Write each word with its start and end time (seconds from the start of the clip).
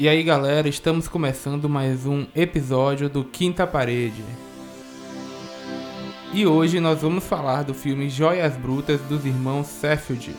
E 0.00 0.08
aí 0.08 0.22
galera, 0.22 0.66
estamos 0.66 1.06
começando 1.06 1.68
mais 1.68 2.06
um 2.06 2.24
episódio 2.34 3.06
do 3.10 3.22
Quinta 3.22 3.66
Parede. 3.66 4.24
E 6.32 6.46
hoje 6.46 6.80
nós 6.80 7.02
vamos 7.02 7.22
falar 7.22 7.64
do 7.64 7.74
filme 7.74 8.08
Joias 8.08 8.56
Brutas 8.56 8.98
dos 9.02 9.26
irmãos 9.26 9.66
Seffield. 9.66 10.34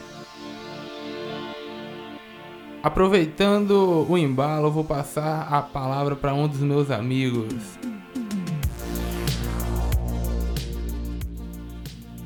Aproveitando 2.82 4.08
o 4.10 4.18
embalo, 4.18 4.72
vou 4.72 4.84
passar 4.84 5.48
a 5.54 5.62
palavra 5.62 6.16
para 6.16 6.34
um 6.34 6.48
dos 6.48 6.62
meus 6.62 6.90
amigos. 6.90 7.54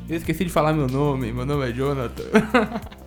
Eu 0.07 0.15
esqueci 0.15 0.45
de 0.45 0.49
falar 0.49 0.71
meu 0.71 0.87
nome, 0.87 1.33
meu 1.33 1.45
nome 1.45 1.69
é 1.69 1.73
Jonathan. 1.73 2.23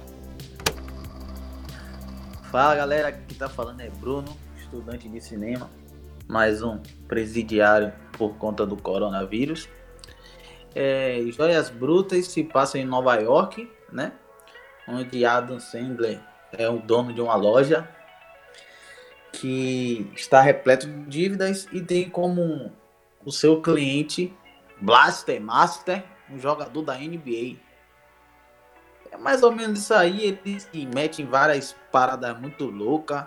Fala 2.51 2.75
galera, 2.75 3.09
aqui 3.09 3.35
tá 3.35 3.47
falando 3.47 3.83
é 3.83 3.91
Bruno, 3.91 4.35
estudante 4.57 5.07
de 5.07 5.21
cinema, 5.21 5.71
mais 6.27 6.63
um 6.63 6.81
presidiário 7.07 7.93
por 8.17 8.37
conta 8.37 8.65
do 8.65 8.75
coronavírus. 8.75 9.69
É, 10.75 11.21
Joias 11.31 11.69
Brutas 11.69 12.29
se 12.29 12.43
passa 12.43 12.79
em 12.79 12.87
Nova 12.87 13.17
York, 13.17 13.71
né? 13.93 14.13
Onde 14.89 15.27
Adam 15.27 15.61
Sandler 15.61 16.23
é 16.51 16.67
o 16.71 16.79
dono 16.79 17.13
de 17.13 17.21
uma 17.21 17.35
loja 17.35 17.87
que 19.31 20.11
está 20.17 20.41
repleto 20.41 20.87
de 20.87 21.05
dívidas 21.05 21.69
e 21.71 21.83
tem 21.83 22.09
como 22.09 22.73
o 23.27 23.31
seu 23.31 23.61
cliente 23.61 24.35
Blaster 24.81 25.39
Master, 25.39 26.03
um 26.31 26.39
jogador 26.39 26.81
da 26.81 26.97
NBA. 26.97 27.68
É 29.11 29.17
mais 29.17 29.43
ou 29.43 29.53
menos 29.53 29.81
isso 29.81 29.95
aí, 29.95 30.23
ele 30.25 30.61
se 30.61 30.87
mete 30.87 31.23
em 31.23 31.27
várias 31.27 31.73
paradas 31.91 32.39
muito 32.39 32.67
loucas. 32.67 33.25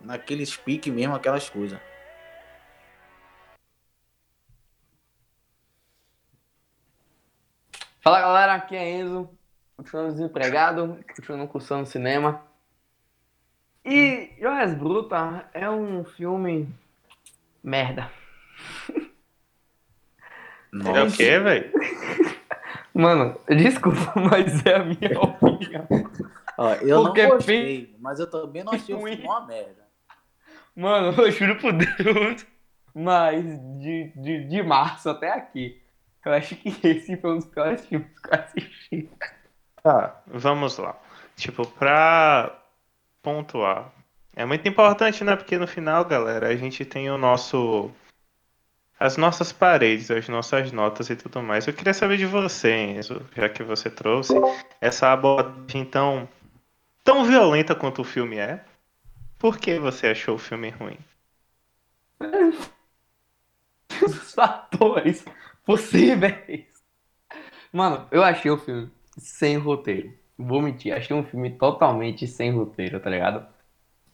Naqueles 0.00 0.56
piques 0.56 0.92
mesmo, 0.92 1.14
aquelas 1.14 1.48
coisas. 1.48 1.78
Fala 8.00 8.20
galera, 8.20 8.54
aqui 8.54 8.74
é 8.74 8.98
Enzo, 8.98 9.28
continuando 9.76 10.12
desempregado, 10.12 10.98
continuando 11.14 11.46
cursando 11.46 11.84
cinema. 11.84 12.42
E 13.84 14.32
Joias 14.40 14.74
Bruta 14.74 15.48
é 15.52 15.68
um 15.68 16.04
filme 16.04 16.68
merda. 17.62 18.10
É 20.72 21.02
o 21.02 21.12
quê, 21.12 21.38
velho? 21.38 21.72
Mano, 22.94 23.38
desculpa, 23.48 24.12
mas 24.18 24.64
é 24.66 24.76
a 24.76 24.84
minha 24.84 25.18
opinião. 25.20 25.86
Ó, 26.58 26.74
eu 26.74 27.02
Porque 27.04 27.22
não 27.22 27.30
gostei, 27.30 27.96
mas 27.98 28.20
eu 28.20 28.30
também 28.30 28.64
não 28.64 28.72
achei 28.72 28.94
o 28.94 28.98
filme 28.98 29.24
uma 29.24 29.46
merda. 29.46 29.86
Mano, 30.74 31.14
eu 31.22 31.30
juro 31.30 31.56
por 31.58 31.72
Deus, 31.72 32.46
mas 32.94 33.44
de, 33.78 34.12
de, 34.16 34.44
de 34.44 34.62
março 34.62 35.08
até 35.08 35.30
aqui, 35.30 35.80
eu 36.24 36.32
acho 36.32 36.54
que 36.56 36.68
esse 36.86 37.16
foi 37.16 37.30
um 37.32 37.36
dos 37.36 37.46
piores 37.46 37.84
filmes 37.86 38.08
que 38.18 38.28
eu 38.28 38.38
assisti. 38.38 39.10
Tá, 39.82 40.20
vamos 40.26 40.76
lá. 40.76 40.96
Tipo, 41.36 41.66
pra 41.66 42.60
pontuar. 43.22 43.92
É 44.36 44.44
muito 44.44 44.68
importante, 44.68 45.24
né? 45.24 45.36
Porque 45.36 45.58
no 45.58 45.66
final, 45.66 46.04
galera, 46.04 46.48
a 46.48 46.56
gente 46.56 46.84
tem 46.84 47.10
o 47.10 47.18
nosso. 47.18 47.90
As 49.00 49.16
nossas 49.16 49.50
paredes, 49.50 50.10
as 50.10 50.28
nossas 50.28 50.70
notas 50.72 51.08
e 51.08 51.16
tudo 51.16 51.42
mais. 51.42 51.66
Eu 51.66 51.72
queria 51.72 51.94
saber 51.94 52.18
de 52.18 52.26
você, 52.26 52.70
Enzo, 52.70 53.26
já 53.34 53.48
que 53.48 53.62
você 53.62 53.88
trouxe 53.88 54.34
essa 54.78 55.10
abordagem 55.10 55.86
tão, 55.86 56.28
tão 57.02 57.24
violenta 57.24 57.74
quanto 57.74 58.02
o 58.02 58.04
filme 58.04 58.36
é. 58.36 58.62
Por 59.38 59.56
que 59.58 59.78
você 59.78 60.08
achou 60.08 60.34
o 60.34 60.38
filme 60.38 60.68
ruim? 60.68 60.98
Os 64.02 64.34
fatores 64.34 65.24
possíveis. 65.64 66.66
Mano, 67.72 68.06
eu 68.10 68.22
achei 68.22 68.50
o 68.50 68.58
filme 68.58 68.90
sem 69.16 69.56
roteiro. 69.56 70.12
Vou 70.36 70.60
mentir, 70.60 70.92
achei 70.92 71.16
um 71.16 71.24
filme 71.24 71.50
totalmente 71.50 72.26
sem 72.26 72.52
roteiro, 72.52 73.00
tá 73.00 73.08
ligado? 73.08 73.46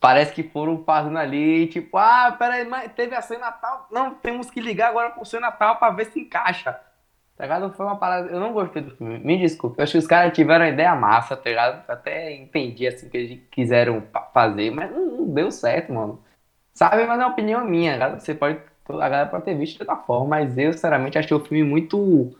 Parece 0.00 0.32
que 0.32 0.42
foram 0.42 0.84
fazendo 0.84 1.18
ali, 1.18 1.66
tipo, 1.68 1.96
ah, 1.96 2.34
peraí, 2.38 2.64
mas 2.68 2.92
teve 2.92 3.14
a 3.14 3.22
cena 3.22 3.50
tal. 3.50 3.88
Não, 3.90 4.14
temos 4.14 4.50
que 4.50 4.60
ligar 4.60 4.90
agora 4.90 5.10
com 5.10 5.24
cena 5.24 5.50
tal 5.50 5.76
pra 5.76 5.90
ver 5.90 6.06
se 6.06 6.20
encaixa. 6.20 6.78
Tá 7.36 7.44
ligado? 7.44 7.72
Foi 7.72 7.84
uma 7.84 7.96
parada. 7.96 8.28
Eu 8.28 8.40
não 8.40 8.52
gostei 8.52 8.82
do 8.82 8.96
filme. 8.96 9.18
Me 9.18 9.38
desculpe. 9.38 9.78
Eu 9.78 9.82
acho 9.82 9.92
que 9.92 9.98
os 9.98 10.06
caras 10.06 10.32
tiveram 10.34 10.64
uma 10.64 10.70
ideia 10.70 10.94
massa, 10.94 11.36
tá 11.36 11.48
ligado? 11.50 11.82
Até 11.88 12.32
entendi 12.34 12.86
assim 12.86 13.08
que 13.08 13.16
eles 13.16 13.40
quiseram 13.50 14.02
fa- 14.12 14.30
fazer, 14.32 14.70
mas 14.70 14.90
não, 14.90 15.26
deu 15.28 15.50
certo, 15.50 15.92
mano. 15.92 16.22
Sabe, 16.72 17.04
mas 17.04 17.18
é 17.20 17.24
uma 17.24 17.32
opinião 17.32 17.64
minha, 17.64 17.98
tá? 17.98 18.08
Você 18.10 18.34
pode. 18.34 18.58
A 18.88 19.08
galera 19.08 19.28
pode 19.28 19.44
ter 19.44 19.54
visto 19.54 19.76
de 19.76 19.82
outra 19.82 19.96
forma, 19.96 20.28
mas 20.28 20.56
eu, 20.56 20.72
sinceramente, 20.72 21.18
achei 21.18 21.36
o 21.36 21.40
filme 21.40 21.64
muito. 21.64 22.34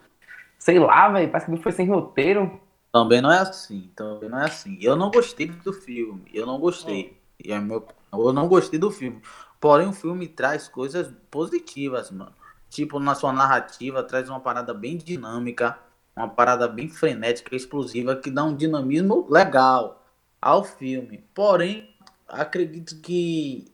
Sei 0.58 0.78
lá, 0.78 1.08
velho. 1.08 1.28
Parece 1.30 1.46
que 1.46 1.52
não 1.52 1.62
foi 1.62 1.72
sem 1.72 1.86
roteiro. 1.88 2.60
Também 2.92 3.20
não 3.20 3.30
é 3.30 3.38
assim, 3.38 3.90
também 3.94 4.28
não 4.30 4.40
é 4.40 4.44
assim. 4.44 4.78
Eu 4.80 4.96
não 4.96 5.10
gostei 5.10 5.46
do 5.48 5.72
filme, 5.72 6.30
eu 6.32 6.46
não 6.46 6.58
gostei. 6.58 7.15
E 7.42 7.52
é 7.52 7.58
meu, 7.60 7.86
eu 8.12 8.32
não 8.32 8.48
gostei 8.48 8.78
do 8.78 8.90
filme. 8.90 9.20
Porém, 9.60 9.88
o 9.88 9.92
filme 9.92 10.28
traz 10.28 10.68
coisas 10.68 11.12
positivas, 11.30 12.10
mano. 12.10 12.34
Tipo, 12.68 12.98
na 12.98 13.14
sua 13.14 13.32
narrativa, 13.32 14.02
traz 14.02 14.28
uma 14.28 14.40
parada 14.40 14.74
bem 14.74 14.96
dinâmica, 14.96 15.78
uma 16.14 16.28
parada 16.28 16.66
bem 16.68 16.88
frenética, 16.88 17.54
explosiva, 17.54 18.16
que 18.16 18.30
dá 18.30 18.44
um 18.44 18.56
dinamismo 18.56 19.26
legal 19.30 20.02
ao 20.40 20.64
filme. 20.64 21.18
Porém, 21.34 21.94
acredito 22.28 23.00
que 23.00 23.72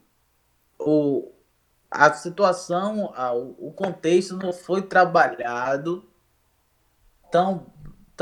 o, 0.79 1.31
a 1.91 2.13
situação, 2.13 3.13
a- 3.15 3.33
o 3.33 3.71
contexto 3.73 4.37
não 4.37 4.53
foi 4.53 4.81
trabalhado 4.83 6.05
tão, 7.31 7.72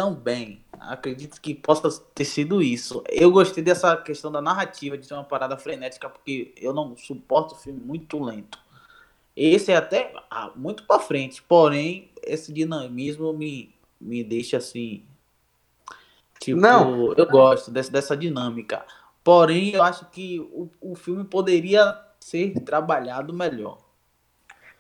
tão 0.01 0.15
bem. 0.15 0.63
Acredito 0.79 1.39
que 1.39 1.53
possa 1.53 1.87
ter 2.15 2.25
sido 2.25 2.59
isso. 2.59 3.03
Eu 3.07 3.31
gostei 3.31 3.63
dessa 3.63 3.95
questão 3.95 4.31
da 4.31 4.41
narrativa, 4.41 4.97
de 4.97 5.05
ser 5.05 5.13
uma 5.13 5.23
parada 5.23 5.55
frenética, 5.55 6.09
porque 6.09 6.51
eu 6.57 6.73
não 6.73 6.97
suporto 6.97 7.53
filme 7.53 7.79
muito 7.79 8.19
lento. 8.19 8.57
Esse 9.35 9.71
é 9.71 9.75
até 9.75 10.11
ah, 10.31 10.49
muito 10.55 10.83
pra 10.87 10.97
frente, 10.97 11.43
porém, 11.43 12.09
esse 12.23 12.51
dinamismo 12.51 13.31
me, 13.31 13.75
me 13.99 14.23
deixa 14.23 14.57
assim. 14.57 15.03
Tipo, 16.39 16.59
Não. 16.59 17.13
eu 17.13 17.27
gosto 17.27 17.69
dessa, 17.69 17.91
dessa 17.91 18.17
dinâmica. 18.17 18.83
Porém, 19.23 19.69
eu 19.75 19.83
acho 19.83 20.05
que 20.05 20.39
o, 20.39 20.67
o 20.81 20.95
filme 20.95 21.23
poderia 21.23 21.95
ser 22.19 22.59
trabalhado 22.61 23.31
melhor. 23.31 23.77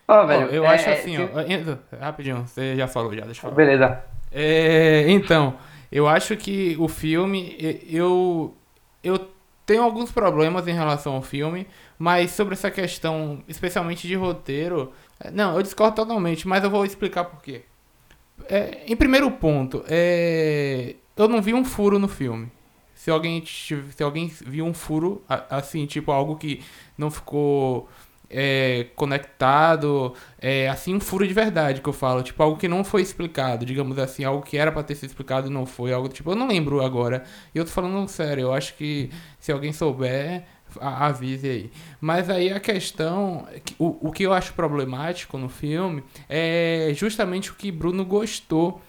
Ó, 0.07 0.23
Ó, 0.23 0.25
velho. 0.25 0.47
eu 0.49 0.65
é- 0.65 0.67
acho 0.69 0.89
é- 0.89 0.93
assim, 0.93 1.15
ó, 1.19 1.41
Enzo, 1.41 1.77
rapidinho, 1.99 2.47
você 2.47 2.75
já 2.75 2.87
falou 2.87 3.13
já, 3.13 3.23
deixa 3.23 3.37
eu 3.37 3.41
falar. 3.43 3.53
Beleza. 3.53 4.03
É, 4.31 5.05
então, 5.09 5.57
eu 5.91 6.07
acho 6.07 6.37
que 6.37 6.75
o 6.79 6.87
filme, 6.87 7.55
eu, 7.89 8.55
eu 9.03 9.29
tenho 9.65 9.83
alguns 9.83 10.11
problemas 10.11 10.67
em 10.67 10.73
relação 10.73 11.15
ao 11.15 11.21
filme, 11.21 11.67
mas 11.99 12.31
sobre 12.31 12.53
essa 12.53 12.71
questão, 12.71 13.43
especialmente 13.47 14.07
de 14.07 14.15
roteiro, 14.15 14.91
é, 15.19 15.29
não, 15.31 15.55
eu 15.55 15.61
discordo 15.61 15.95
totalmente, 15.95 16.47
mas 16.47 16.63
eu 16.63 16.69
vou 16.69 16.85
explicar 16.85 17.25
por 17.25 17.41
quê. 17.41 17.63
É, 18.49 18.83
em 18.87 18.95
primeiro 18.95 19.29
ponto, 19.31 19.83
é, 19.87 20.95
eu 21.15 21.27
não 21.27 21.41
vi 21.41 21.53
um 21.53 21.63
furo 21.63 21.99
no 21.99 22.07
filme. 22.07 22.51
Se 22.95 23.09
alguém, 23.09 23.43
se 23.45 24.03
alguém 24.03 24.27
viu 24.45 24.65
um 24.65 24.73
furo, 24.73 25.23
assim, 25.49 25.85
tipo 25.85 26.11
algo 26.11 26.35
que 26.35 26.63
não 26.97 27.09
ficou 27.09 27.89
é, 28.31 28.87
conectado, 28.95 30.13
é, 30.39 30.67
assim, 30.69 30.95
um 30.95 30.99
furo 30.99 31.27
de 31.27 31.33
verdade 31.33 31.81
que 31.81 31.89
eu 31.89 31.93
falo, 31.93 32.23
tipo, 32.23 32.41
algo 32.41 32.57
que 32.57 32.67
não 32.67 32.83
foi 32.83 33.01
explicado, 33.01 33.65
digamos 33.65 33.97
assim, 33.99 34.23
algo 34.23 34.41
que 34.43 34.57
era 34.57 34.71
pra 34.71 34.83
ter 34.83 34.95
sido 34.95 35.09
explicado 35.09 35.47
e 35.47 35.49
não 35.49 35.65
foi, 35.65 35.93
algo 35.93 36.07
tipo, 36.09 36.31
eu 36.31 36.35
não 36.35 36.47
lembro 36.47 36.83
agora. 36.83 37.23
E 37.53 37.57
eu 37.57 37.65
tô 37.65 37.71
falando 37.71 38.07
sério, 38.07 38.43
eu 38.43 38.53
acho 38.53 38.73
que 38.75 39.09
se 39.39 39.51
alguém 39.51 39.73
souber, 39.73 40.43
avise 40.79 41.49
aí. 41.49 41.71
Mas 41.99 42.29
aí 42.29 42.51
a 42.51 42.59
questão, 42.59 43.45
que- 43.65 43.75
o, 43.77 44.07
o 44.09 44.11
que 44.11 44.23
eu 44.23 44.33
acho 44.33 44.53
problemático 44.53 45.37
no 45.37 45.49
filme 45.49 46.03
é 46.29 46.91
justamente 46.95 47.51
o 47.51 47.55
que 47.55 47.71
Bruno 47.71 48.05
gostou. 48.05 48.81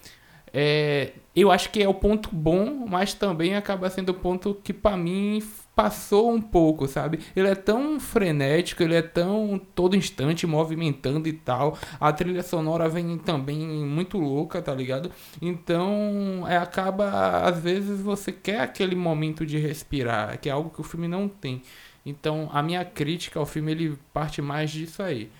É, 0.55 1.13
eu 1.35 1.51
acho 1.51 1.71
que 1.71 1.83
é 1.83 1.89
o 1.89 1.95
ponto 1.95 2.29
bom, 2.33 2.87
mas 2.87 3.15
também 3.15 3.55
acaba 3.57 3.89
sendo 3.89 4.11
o 4.11 4.15
ponto 4.15 4.55
que 4.63 4.73
pra 4.73 4.97
mim 4.97 5.43
passou 5.75 6.31
um 6.31 6.41
pouco, 6.41 6.87
sabe? 6.87 7.21
Ele 7.35 7.49
é 7.49 7.55
tão 7.55 7.99
frenético, 7.99 8.83
ele 8.83 8.95
é 8.95 9.03
tão 9.03 9.59
todo 9.75 9.97
instante 9.97 10.47
movimentando 10.47 11.29
e 11.29 11.33
tal. 11.33 11.79
A 11.99 12.13
trilha 12.13 12.43
sonora 12.43 12.89
vem 12.89 13.19
também 13.19 13.59
muito 13.85 14.19
louca, 14.19 14.61
tá 14.61 14.75
ligado? 14.75 15.11
Então, 15.41 16.45
é, 16.49 16.57
acaba 16.57 17.43
às 17.43 17.59
vezes 17.59 18.01
você 18.01 18.33
quer 18.33 18.61
aquele 18.61 18.95
momento 18.95 19.47
de 19.47 19.59
respirar, 19.59 20.39
que 20.39 20.49
é 20.49 20.53
algo 20.53 20.71
que 20.71 20.81
o 20.81 20.85
filme 20.85 21.09
não 21.09 21.29
tem. 21.29 21.63
Então, 22.05 22.51
a 22.53 22.63
minha 22.63 22.85
crítica 22.85 23.39
ao 23.39 23.47
filme 23.47 23.73
ele 23.73 23.99
parte 24.13 24.43
mais 24.43 24.71
disso 24.71 25.03
aí. 25.03 25.31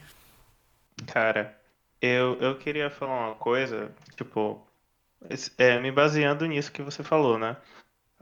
Cara, 1.07 1.57
eu, 2.01 2.37
eu 2.41 2.57
queria 2.57 2.91
falar 2.91 3.29
uma 3.29 3.35
coisa, 3.35 3.93
tipo, 4.17 4.65
é, 5.59 5.79
me 5.81 5.91
baseando 5.91 6.47
nisso 6.47 6.73
que 6.73 6.83
você 6.83 7.03
falou, 7.03 7.39
né? 7.39 7.57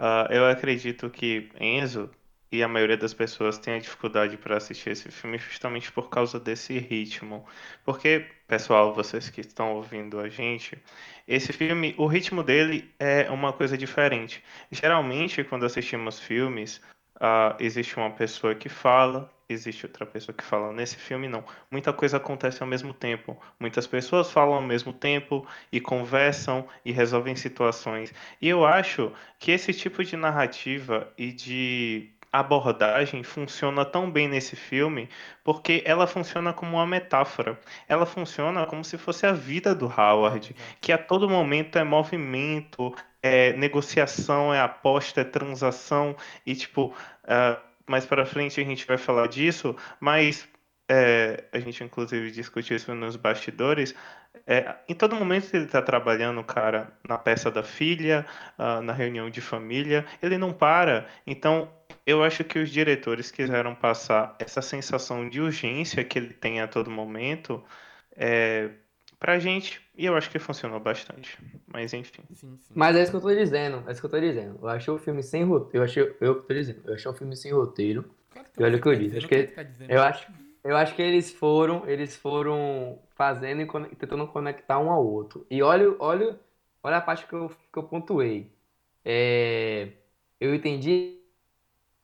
Ah, 0.02 0.26
eu 0.30 0.46
acredito 0.46 1.10
que 1.10 1.50
Enzo 1.60 2.10
e 2.50 2.62
a 2.62 2.68
maioria 2.68 2.96
das 2.96 3.12
pessoas 3.12 3.58
tem 3.58 3.74
a 3.74 3.78
dificuldade 3.78 4.34
para 4.38 4.56
assistir 4.56 4.88
esse 4.88 5.10
filme 5.10 5.36
justamente 5.36 5.92
por 5.92 6.08
causa 6.08 6.40
desse 6.40 6.78
ritmo. 6.78 7.44
Porque, 7.84 8.26
pessoal, 8.48 8.94
vocês 8.94 9.28
que 9.28 9.42
estão 9.42 9.74
ouvindo 9.74 10.18
a 10.18 10.26
gente, 10.26 10.82
esse 11.28 11.52
filme, 11.52 11.94
o 11.98 12.06
ritmo 12.06 12.42
dele 12.42 12.90
é 12.98 13.30
uma 13.30 13.52
coisa 13.52 13.76
diferente. 13.76 14.42
Geralmente, 14.72 15.44
quando 15.44 15.66
assistimos 15.66 16.18
filmes, 16.18 16.80
uh, 17.16 17.54
existe 17.60 17.94
uma 17.98 18.10
pessoa 18.10 18.54
que 18.54 18.70
fala, 18.70 19.30
existe 19.52 19.86
outra 19.86 20.06
pessoa 20.06 20.34
que 20.36 20.44
fala. 20.44 20.72
Nesse 20.72 20.96
filme, 20.96 21.28
não. 21.28 21.44
Muita 21.70 21.92
coisa 21.92 22.16
acontece 22.16 22.62
ao 22.62 22.68
mesmo 22.68 22.92
tempo. 22.92 23.36
Muitas 23.58 23.86
pessoas 23.86 24.30
falam 24.30 24.54
ao 24.54 24.62
mesmo 24.62 24.92
tempo 24.92 25.46
e 25.72 25.80
conversam 25.80 26.66
e 26.84 26.92
resolvem 26.92 27.36
situações. 27.36 28.12
E 28.40 28.48
eu 28.48 28.64
acho 28.64 29.12
que 29.38 29.50
esse 29.50 29.72
tipo 29.72 30.04
de 30.04 30.16
narrativa 30.16 31.12
e 31.16 31.32
de 31.32 32.10
abordagem 32.32 33.22
funciona 33.22 33.84
tão 33.84 34.10
bem 34.10 34.28
nesse 34.28 34.54
filme 34.54 35.08
porque 35.42 35.82
ela 35.84 36.06
funciona 36.06 36.52
como 36.52 36.76
uma 36.76 36.86
metáfora. 36.86 37.58
Ela 37.88 38.06
funciona 38.06 38.66
como 38.66 38.84
se 38.84 38.96
fosse 38.96 39.26
a 39.26 39.32
vida 39.32 39.74
do 39.74 39.86
Howard, 39.86 40.54
que 40.80 40.92
a 40.92 40.98
todo 40.98 41.28
momento 41.28 41.76
é 41.78 41.84
movimento, 41.84 42.94
é 43.22 43.52
negociação, 43.54 44.54
é 44.54 44.60
aposta, 44.60 45.22
é 45.22 45.24
transação 45.24 46.16
e 46.46 46.54
tipo. 46.54 46.94
Uh, 47.24 47.69
mais 47.90 48.06
para 48.06 48.24
frente 48.24 48.60
a 48.60 48.64
gente 48.64 48.86
vai 48.86 48.96
falar 48.96 49.26
disso, 49.26 49.74
mas 49.98 50.48
é, 50.88 51.44
a 51.52 51.58
gente 51.58 51.82
inclusive 51.82 52.30
discutiu 52.30 52.76
isso 52.76 52.94
nos 52.94 53.16
bastidores. 53.16 53.94
É, 54.46 54.76
em 54.88 54.94
todo 54.94 55.16
momento 55.16 55.52
ele 55.52 55.64
está 55.64 55.82
trabalhando, 55.82 56.42
cara, 56.44 56.92
na 57.06 57.18
peça 57.18 57.50
da 57.50 57.64
filha, 57.64 58.24
uh, 58.56 58.80
na 58.80 58.92
reunião 58.92 59.28
de 59.28 59.40
família, 59.40 60.06
ele 60.22 60.38
não 60.38 60.52
para. 60.52 61.08
Então, 61.26 61.68
eu 62.06 62.22
acho 62.22 62.44
que 62.44 62.60
os 62.60 62.70
diretores 62.70 63.30
quiseram 63.32 63.74
passar 63.74 64.36
essa 64.38 64.62
sensação 64.62 65.28
de 65.28 65.40
urgência 65.40 66.04
que 66.04 66.16
ele 66.16 66.32
tem 66.32 66.60
a 66.60 66.68
todo 66.68 66.90
momento 66.92 67.62
é, 68.16 68.70
pra 69.20 69.38
gente, 69.38 69.80
e 69.96 70.06
eu 70.06 70.16
acho 70.16 70.30
que 70.30 70.38
funcionou 70.38 70.80
bastante. 70.80 71.38
Mas 71.66 71.92
enfim. 71.92 72.22
Sim, 72.32 72.56
sim. 72.56 72.74
Mas 72.74 72.96
é 72.96 73.02
isso 73.02 73.10
que 73.10 73.16
eu 73.18 73.20
tô 73.20 73.34
dizendo, 73.34 73.84
é 73.86 73.92
isso 73.92 74.00
que 74.00 74.06
eu 74.06 74.10
tô 74.10 74.18
dizendo. 74.18 74.58
Eu 74.60 74.68
achei 74.68 74.92
o 74.92 74.98
filme 74.98 75.22
sem 75.22 75.44
roteiro. 75.44 75.76
Eu 75.78 75.84
achei, 75.84 76.16
eu 76.20 76.42
tô 76.42 76.54
dizendo, 76.54 76.80
eu 76.86 76.94
achei 76.94 77.10
um 77.10 77.14
filme 77.14 77.36
sem 77.36 77.52
roteiro. 77.52 78.10
Claro 78.30 78.48
e 78.58 78.64
olha 78.64 78.78
o 78.78 78.80
que 78.80 78.88
eu 78.88 78.96
disse. 78.96 79.18
Acho 79.18 79.28
que, 79.28 79.54
eu, 79.88 80.02
acho, 80.02 80.32
eu 80.64 80.76
acho 80.76 80.94
que 80.94 81.02
eles 81.02 81.30
foram, 81.30 81.86
eles 81.86 82.16
foram 82.16 82.98
fazendo 83.14 83.60
e 83.60 83.96
tentando 83.96 84.26
conectar 84.26 84.78
um 84.78 84.90
ao 84.90 85.06
outro. 85.06 85.46
E 85.50 85.62
olha, 85.62 85.94
olha, 85.98 86.40
olha 86.82 86.96
a 86.96 87.00
parte 87.00 87.26
que 87.26 87.34
eu, 87.34 87.50
que 87.70 87.78
eu 87.78 87.82
pontuei. 87.82 88.50
É, 89.04 89.88
eu 90.40 90.54
entendi 90.54 91.18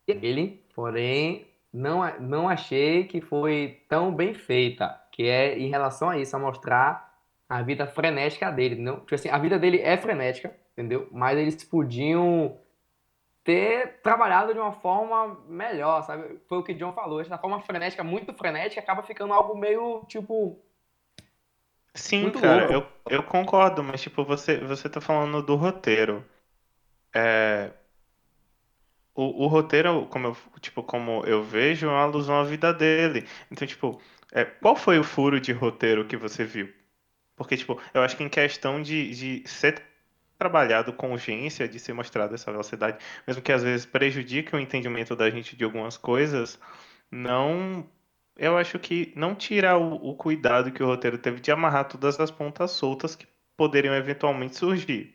ele, 0.06 0.62
porém, 0.74 1.46
não, 1.72 2.20
não 2.20 2.48
achei 2.48 3.04
que 3.04 3.22
foi 3.22 3.80
tão 3.88 4.14
bem 4.14 4.34
feita. 4.34 5.00
Que 5.10 5.28
é 5.28 5.58
em 5.58 5.70
relação 5.70 6.10
a 6.10 6.18
isso, 6.18 6.36
a 6.36 6.38
mostrar 6.38 7.05
a 7.48 7.62
vida 7.62 7.86
frenética 7.86 8.50
dele, 8.50 8.76
não? 8.76 9.00
Tipo 9.00 9.14
assim, 9.14 9.28
a 9.28 9.38
vida 9.38 9.58
dele 9.58 9.80
é 9.80 9.96
frenética, 9.96 10.54
entendeu? 10.72 11.08
Mas 11.12 11.38
eles 11.38 11.62
podiam 11.64 12.58
ter 13.44 14.00
trabalhado 14.02 14.52
de 14.52 14.58
uma 14.58 14.72
forma 14.72 15.38
melhor, 15.48 16.02
sabe? 16.02 16.40
Foi 16.48 16.58
o 16.58 16.62
que 16.64 16.74
John 16.74 16.92
falou, 16.92 17.20
essa 17.20 17.38
forma 17.38 17.60
frenética, 17.60 18.02
muito 18.02 18.34
frenética, 18.34 18.80
acaba 18.80 19.04
ficando 19.04 19.32
algo 19.32 19.56
meio, 19.56 20.04
tipo... 20.08 20.60
Sim, 21.94 22.30
cara, 22.30 22.70
eu, 22.70 22.86
eu 23.08 23.22
concordo, 23.22 23.82
mas, 23.82 24.02
tipo, 24.02 24.24
você, 24.24 24.58
você 24.58 24.88
tá 24.88 25.00
falando 25.00 25.40
do 25.42 25.54
roteiro. 25.54 26.24
É... 27.14 27.70
O, 29.14 29.44
o 29.44 29.46
roteiro, 29.46 30.06
como 30.10 30.26
eu, 30.26 30.36
tipo, 30.60 30.82
como 30.82 31.24
eu 31.24 31.42
vejo, 31.42 31.86
é 31.86 31.90
uma 31.90 32.02
alusão 32.02 32.38
à 32.38 32.44
vida 32.44 32.74
dele. 32.74 33.26
Então, 33.50 33.66
tipo, 33.66 33.98
é, 34.30 34.44
qual 34.44 34.76
foi 34.76 34.98
o 34.98 35.04
furo 35.04 35.40
de 35.40 35.52
roteiro 35.52 36.06
que 36.06 36.18
você 36.18 36.44
viu? 36.44 36.68
Porque, 37.36 37.56
tipo, 37.56 37.80
eu 37.92 38.02
acho 38.02 38.16
que 38.16 38.24
em 38.24 38.28
questão 38.28 38.82
de, 38.82 39.10
de 39.14 39.48
ser 39.48 39.82
trabalhado 40.38 40.92
com 40.92 41.12
urgência, 41.12 41.68
de 41.68 41.78
ser 41.78 41.92
mostrado 41.92 42.34
essa 42.34 42.50
velocidade, 42.50 42.98
mesmo 43.26 43.42
que 43.42 43.52
às 43.52 43.62
vezes 43.62 43.86
prejudique 43.86 44.54
o 44.54 44.58
entendimento 44.58 45.14
da 45.14 45.30
gente 45.30 45.56
de 45.56 45.64
algumas 45.64 45.96
coisas, 45.96 46.58
não. 47.10 47.86
Eu 48.36 48.58
acho 48.58 48.78
que 48.78 49.12
não 49.16 49.34
tira 49.34 49.78
o, 49.78 50.10
o 50.10 50.14
cuidado 50.14 50.70
que 50.70 50.82
o 50.82 50.86
roteiro 50.86 51.16
teve 51.16 51.40
de 51.40 51.50
amarrar 51.50 51.88
todas 51.88 52.18
as 52.20 52.30
pontas 52.30 52.70
soltas 52.72 53.14
que 53.14 53.26
poderiam 53.56 53.94
eventualmente 53.94 54.56
surgir. 54.56 55.14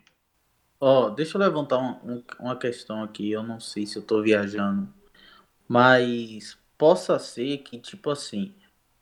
Ó, 0.80 1.06
oh, 1.06 1.10
deixa 1.10 1.36
eu 1.36 1.40
levantar 1.40 1.78
um, 1.78 2.22
uma 2.40 2.56
questão 2.56 3.04
aqui, 3.04 3.30
eu 3.30 3.42
não 3.44 3.60
sei 3.60 3.86
se 3.86 3.96
eu 3.96 4.02
tô 4.02 4.20
viajando, 4.20 4.92
mas 5.68 6.58
possa 6.76 7.20
ser 7.20 7.58
que, 7.58 7.78
tipo 7.78 8.10
assim, 8.10 8.52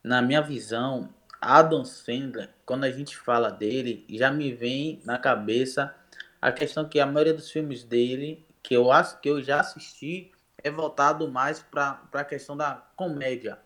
na 0.03 0.21
minha 0.21 0.41
visão, 0.41 1.09
Adam 1.41 1.83
Sandler, 1.83 2.51
quando 2.63 2.83
a 2.83 2.91
gente 2.91 3.17
fala 3.17 3.49
dele, 3.49 4.05
já 4.07 4.31
me 4.31 4.53
vem 4.53 5.01
na 5.03 5.17
cabeça 5.17 5.93
a 6.39 6.51
questão 6.51 6.87
que 6.87 6.99
a 6.99 7.05
maioria 7.05 7.33
dos 7.33 7.49
filmes 7.49 7.83
dele, 7.83 8.45
que 8.61 8.75
eu 8.75 8.91
acho 8.91 9.19
que 9.19 9.27
eu 9.27 9.41
já 9.41 9.59
assisti, 9.59 10.31
é 10.63 10.69
voltado 10.69 11.27
mais 11.27 11.59
para 11.59 11.99
a 12.13 12.23
questão 12.23 12.55
da 12.55 12.75
comédia. 12.95 13.57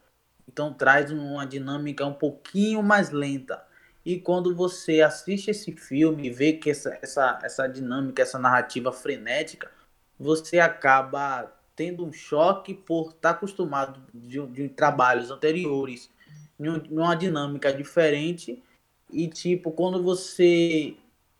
Então 0.47 0.73
traz 0.73 1.11
uma 1.11 1.45
dinâmica 1.45 2.05
um 2.05 2.13
pouquinho 2.13 2.81
mais 2.81 3.09
lenta. 3.09 3.61
E 4.05 4.19
quando 4.19 4.55
você 4.55 5.01
assiste 5.01 5.49
esse 5.49 5.73
filme 5.73 6.27
e 6.27 6.29
vê 6.31 6.53
que 6.53 6.69
essa, 6.69 6.97
essa, 7.01 7.39
essa 7.43 7.67
dinâmica, 7.67 8.21
essa 8.21 8.39
narrativa 8.39 8.93
frenética, 8.93 9.69
você 10.17 10.59
acaba 10.59 11.51
tendo 11.75 12.05
um 12.05 12.13
choque 12.13 12.73
por 12.73 13.09
estar 13.09 13.31
acostumado 13.31 14.01
de, 14.13 14.45
de 14.47 14.69
trabalhos 14.69 15.29
anteriores 15.29 16.09
numa 16.57 17.15
dinâmica 17.15 17.73
diferente. 17.73 18.61
E 19.11 19.27
tipo 19.27 19.71
quando 19.71 20.01
você 20.01 20.95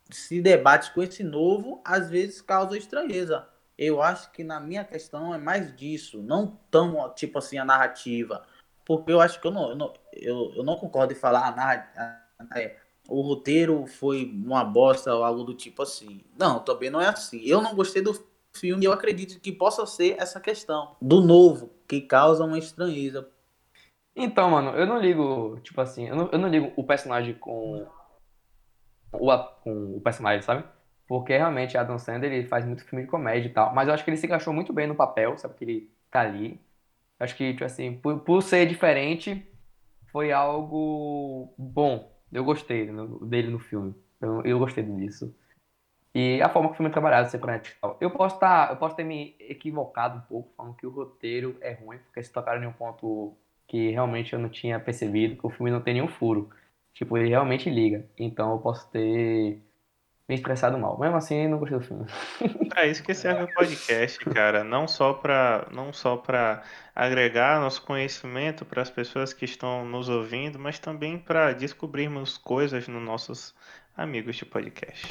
se 0.10 0.40
debate 0.42 0.94
com 0.94 1.02
esse 1.02 1.24
novo 1.24 1.82
às 1.84 2.10
vezes 2.10 2.42
causa 2.42 2.78
estranheza. 2.78 3.48
Eu 3.78 4.02
acho 4.02 4.32
que 4.32 4.44
na 4.44 4.60
minha 4.60 4.84
questão 4.84 5.34
é 5.34 5.38
mais 5.38 5.76
disso 5.76 6.22
não 6.22 6.58
tão 6.70 7.10
tipo 7.16 7.40
assim 7.40 7.58
a 7.58 7.66
narrativa. 7.66 8.44
Porque 8.86 9.12
eu 9.12 9.20
acho 9.20 9.42
que 9.42 9.48
eu 9.48 9.52
não 9.52 9.70
eu 9.70 9.76
não, 9.76 9.94
eu, 10.14 10.54
eu 10.56 10.64
não 10.64 10.76
concordo 10.76 11.14
em 11.14 11.16
falar 11.16 11.56
a, 11.58 12.58
é, 12.58 12.78
o 13.08 13.22
roteiro 13.22 13.86
foi 13.88 14.26
uma 14.26 14.64
bosta 14.64 15.14
ou 15.14 15.24
algo 15.24 15.44
do 15.44 15.54
tipo 15.54 15.82
assim. 15.82 16.22
Não 16.38 16.60
também 16.60 16.90
não 16.90 17.02
é 17.02 17.08
assim. 17.08 17.42
Eu 17.44 17.62
não 17.62 17.76
gostei 17.76 18.02
do 18.02 18.14
filme 18.56 18.86
eu 18.86 18.94
acredito 18.94 19.40
que 19.40 19.52
possa 19.52 19.86
ser 19.86 20.16
essa 20.18 20.40
questão 20.40 20.96
do 21.02 21.22
novo 21.22 21.72
que 21.88 22.02
causa 22.02 22.44
uma 22.44 22.58
estranheza 22.58 23.28
então, 24.16 24.50
mano, 24.50 24.72
eu 24.72 24.86
não 24.86 24.98
ligo, 24.98 25.60
tipo 25.62 25.80
assim, 25.82 26.08
eu 26.08 26.16
não, 26.16 26.30
eu 26.32 26.40
não 26.40 26.48
ligo 26.48 26.72
o 26.76 26.84
personagem 26.84 27.34
com 27.36 27.86
o, 29.12 29.38
com 29.64 29.98
o 29.98 30.02
personagem, 30.02 30.42
sabe? 30.42 30.64
Porque 31.08 31.36
realmente 31.38 31.78
Adam 31.78 32.00
Sandler 32.00 32.32
ele 32.32 32.48
faz 32.48 32.66
muito 32.66 32.86
filme 32.86 33.04
de 33.06 33.12
comédia 33.12 33.50
e 33.50 33.54
tal. 33.54 33.74
Mas 33.74 33.88
eu 33.88 33.94
acho 33.94 34.04
que 34.04 34.10
ele 34.10 34.18
se 34.18 34.26
encaixou 34.26 34.54
muito 34.54 34.74
bem 34.74 34.88
no 34.88 34.96
papel, 34.96 35.38
sabe? 35.38 35.56
Que 35.56 35.64
ele 35.66 35.92
tá 36.10 36.22
ali. 36.22 36.60
Eu 37.20 37.24
acho 37.26 37.36
que, 37.36 37.52
tipo 37.52 37.66
assim, 37.66 37.98
por, 37.98 38.20
por 38.22 38.42
ser 38.42 38.66
diferente, 38.68 39.48
foi 40.12 40.32
algo 40.32 41.54
bom. 41.58 42.12
Eu 42.32 42.44
gostei 42.44 42.90
dele 43.22 43.50
no 43.50 43.60
filme. 43.60 43.94
Eu, 44.22 44.42
eu 44.44 44.60
gostei 44.60 44.84
disso. 44.84 45.36
E 46.14 46.42
a 46.42 46.50
forma 46.50 46.70
que 46.70 46.76
o 46.76 46.78
filme 46.78 46.90
é 46.90 46.94
trabalhado, 46.94 47.30
ser 47.30 47.40
frenético 47.40 47.78
e 47.78 47.82
tal. 47.82 47.98
Eu 48.00 48.10
posso, 48.10 48.40
tá, 48.40 48.70
eu 48.72 48.78
posso 48.78 48.96
ter 48.96 49.04
me 49.04 49.36
equivocado 49.40 50.20
um 50.20 50.22
pouco, 50.22 50.54
falando 50.56 50.76
que 50.76 50.88
o 50.88 50.90
roteiro 50.90 51.58
é 51.60 51.74
ruim, 51.74 51.98
porque 52.00 52.24
se 52.24 52.32
tocaram 52.32 52.64
em 52.64 52.68
um 52.68 52.72
ponto 52.72 53.36
que 53.68 53.92
realmente 53.92 54.34
eu 54.34 54.40
não 54.40 54.50
tinha 54.50 54.80
percebido 54.80 55.36
que 55.36 55.46
o 55.46 55.50
filme 55.50 55.72
não 55.72 55.82
tem 55.82 55.96
nenhum 55.96 56.08
furo. 56.08 56.50
Tipo, 56.94 57.18
ele 57.18 57.30
realmente 57.30 57.70
liga. 57.70 58.06
Então 58.18 58.52
eu 58.52 58.60
posso 58.60 58.90
ter 58.90 59.62
me 60.28 60.36
expressado 60.36 60.78
mal. 60.78 61.00
Mesmo 61.00 61.18
assim, 61.18 61.48
não 61.48 61.60
gostei 61.60 61.78
do 61.78 61.84
filme. 61.84 62.06
É 62.76 62.88
isso 62.88 63.04
que 63.04 63.14
serve 63.14 63.44
o 63.44 63.54
podcast, 63.54 64.20
cara. 64.26 64.64
Não 64.64 64.86
só 64.86 65.14
para 65.14 65.68
não 65.72 65.94
só 65.94 66.18
para 66.18 66.62
agregar 66.94 67.60
nosso 67.62 67.82
conhecimento 67.84 68.66
para 68.66 68.82
as 68.82 68.90
pessoas 68.90 69.32
que 69.32 69.46
estão 69.46 69.86
nos 69.86 70.10
ouvindo, 70.10 70.60
mas 70.60 70.78
também 70.78 71.18
para 71.18 71.54
descobrirmos 71.54 72.38
coisas 72.38 72.88
nos 72.88 73.02
nossos 73.02 73.56
amigos 73.96 74.36
de 74.36 74.46
podcast. 74.46 75.08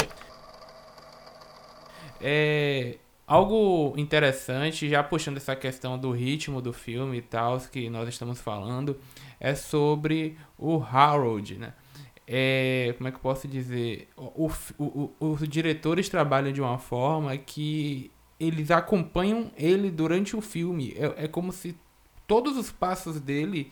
É, 2.21 2.99
Algo 3.27 3.95
interessante, 3.97 4.89
já 4.89 5.03
puxando 5.03 5.39
essa 5.39 5.57
questão 5.57 5.99
do 5.99 6.11
ritmo 6.11 6.61
do 6.61 6.73
filme 6.73 7.19
e 7.19 7.23
tal, 7.23 7.59
que 7.61 7.89
nós 7.89 8.09
estamos 8.09 8.39
falando, 8.41 8.99
é 9.41 9.55
sobre 9.55 10.37
o 10.59 10.83
Harold, 10.83 11.59
né? 11.59 11.73
É, 12.27 12.95
como 12.97 13.09
é 13.09 13.11
que 13.11 13.17
eu 13.17 13.23
posso 13.23 13.47
dizer? 13.49 14.09
O, 14.17 14.51
o, 14.79 14.85
o, 14.85 15.15
os 15.21 15.49
diretores 15.49 16.09
trabalham 16.09 16.53
de 16.53 16.61
uma 16.61 16.79
forma 16.79 17.37
que 17.37 18.11
eles 18.39 18.71
acompanham 18.71 19.51
ele 19.57 19.91
durante 19.91 20.37
o 20.37 20.41
filme. 20.41 20.95
É, 20.97 21.25
é 21.25 21.29
como 21.29 21.53
se 21.53 21.77
todos 22.27 22.57
os 22.57 22.73
passos 22.73 23.21
dele 23.21 23.71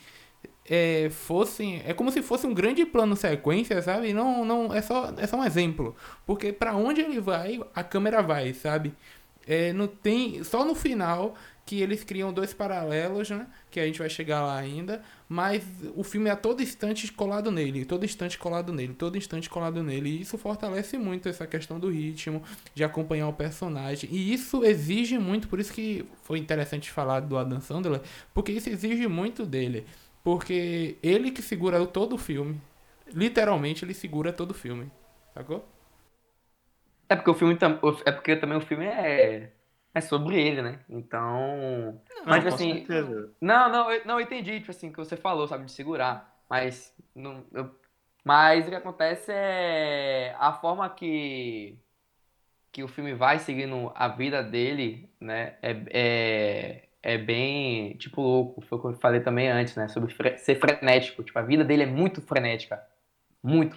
é, 0.68 1.08
fossem. 1.10 1.82
É 1.84 1.92
como 1.92 2.10
se 2.10 2.22
fosse 2.22 2.46
um 2.46 2.54
grande 2.54 2.84
plano 2.84 3.16
sequência, 3.16 3.80
sabe? 3.82 4.12
Não, 4.12 4.44
não, 4.44 4.72
é 4.72 4.82
só, 4.82 5.12
é 5.16 5.26
só 5.26 5.36
um 5.38 5.44
exemplo. 5.44 5.96
Porque 6.26 6.52
para 6.52 6.74
onde 6.74 7.00
ele 7.00 7.20
vai, 7.20 7.60
a 7.74 7.82
câmera 7.82 8.22
vai, 8.22 8.52
sabe? 8.54 8.94
É, 9.46 9.72
não 9.72 9.86
tem 9.86 10.42
só 10.44 10.64
no 10.64 10.74
final 10.74 11.34
que 11.64 11.80
eles 11.80 12.02
criam 12.02 12.32
dois 12.32 12.52
paralelos, 12.52 13.30
né? 13.30 13.46
Que 13.70 13.78
a 13.80 13.86
gente 13.86 13.98
vai 13.98 14.10
chegar 14.10 14.42
lá 14.42 14.56
ainda, 14.56 15.02
mas 15.28 15.64
o 15.94 16.02
filme 16.02 16.28
é 16.28 16.32
a 16.32 16.36
todo 16.36 16.62
instante 16.62 17.10
colado 17.12 17.50
nele, 17.50 17.84
todo 17.84 18.04
instante 18.04 18.36
colado 18.36 18.72
nele, 18.72 18.94
todo 18.94 19.16
instante 19.16 19.48
colado 19.48 19.82
nele, 19.82 20.10
e 20.10 20.20
isso 20.22 20.36
fortalece 20.36 20.98
muito 20.98 21.28
essa 21.28 21.46
questão 21.46 21.78
do 21.78 21.88
ritmo, 21.88 22.42
de 22.74 22.82
acompanhar 22.82 23.28
o 23.28 23.32
personagem, 23.32 24.10
e 24.12 24.32
isso 24.34 24.64
exige 24.64 25.18
muito, 25.18 25.48
por 25.48 25.60
isso 25.60 25.72
que 25.72 26.04
foi 26.24 26.38
interessante 26.38 26.90
falar 26.90 27.20
do 27.20 27.38
Adam 27.38 27.60
Sandler, 27.60 28.02
porque 28.34 28.52
isso 28.52 28.68
exige 28.68 29.06
muito 29.06 29.46
dele, 29.46 29.86
porque 30.22 30.96
ele 31.02 31.30
que 31.30 31.42
segura 31.42 31.86
todo 31.86 32.14
o 32.14 32.18
filme, 32.18 32.60
literalmente 33.14 33.84
ele 33.84 33.94
segura 33.94 34.32
todo 34.32 34.50
o 34.50 34.54
filme, 34.54 34.90
sacou? 35.32 35.66
É 37.08 37.16
porque 37.16 37.30
o 37.30 37.34
filme 37.34 37.56
é 38.06 38.12
porque 38.12 38.36
também 38.36 38.56
o 38.56 38.60
filme 38.60 38.86
é 38.86 39.52
é 39.94 40.00
sobre 40.00 40.40
ele, 40.40 40.62
né? 40.62 40.84
Então, 40.88 42.00
mas 42.26 42.44
Não, 42.44 42.48
com 42.48 42.54
assim, 42.54 42.88
não, 43.40 43.68
não, 43.70 43.92
eu, 43.92 44.04
não, 44.06 44.18
eu 44.20 44.24
entendi, 44.24 44.58
tipo 44.60 44.70
assim, 44.70 44.88
o 44.88 44.92
que 44.92 44.98
você 44.98 45.16
falou, 45.16 45.46
sabe, 45.46 45.66
de 45.66 45.72
segurar, 45.72 46.42
mas 46.48 46.94
não, 47.14 47.44
eu, 47.52 47.74
mas 48.24 48.66
o 48.66 48.70
que 48.70 48.76
acontece 48.76 49.30
é 49.32 50.34
a 50.38 50.52
forma 50.54 50.88
que 50.90 51.78
que 52.72 52.82
o 52.82 52.88
filme 52.88 53.14
vai 53.14 53.38
seguindo 53.38 53.92
a 53.94 54.08
vida 54.08 54.42
dele, 54.42 55.10
né? 55.20 55.56
É, 55.62 55.72
é, 55.92 56.88
é 57.02 57.18
bem, 57.18 57.96
tipo, 57.98 58.20
louco, 58.22 58.60
foi 58.62 58.78
o 58.78 58.80
que 58.80 58.88
eu 58.88 58.94
falei 58.94 59.20
também 59.20 59.48
antes, 59.50 59.76
né? 59.76 59.88
Sobre 59.88 60.12
fre- 60.14 60.38
ser 60.38 60.56
frenético, 60.58 61.22
tipo, 61.22 61.38
a 61.38 61.42
vida 61.42 61.64
dele 61.64 61.82
é 61.84 61.86
muito 61.86 62.22
frenética, 62.22 62.82
muito, 63.42 63.76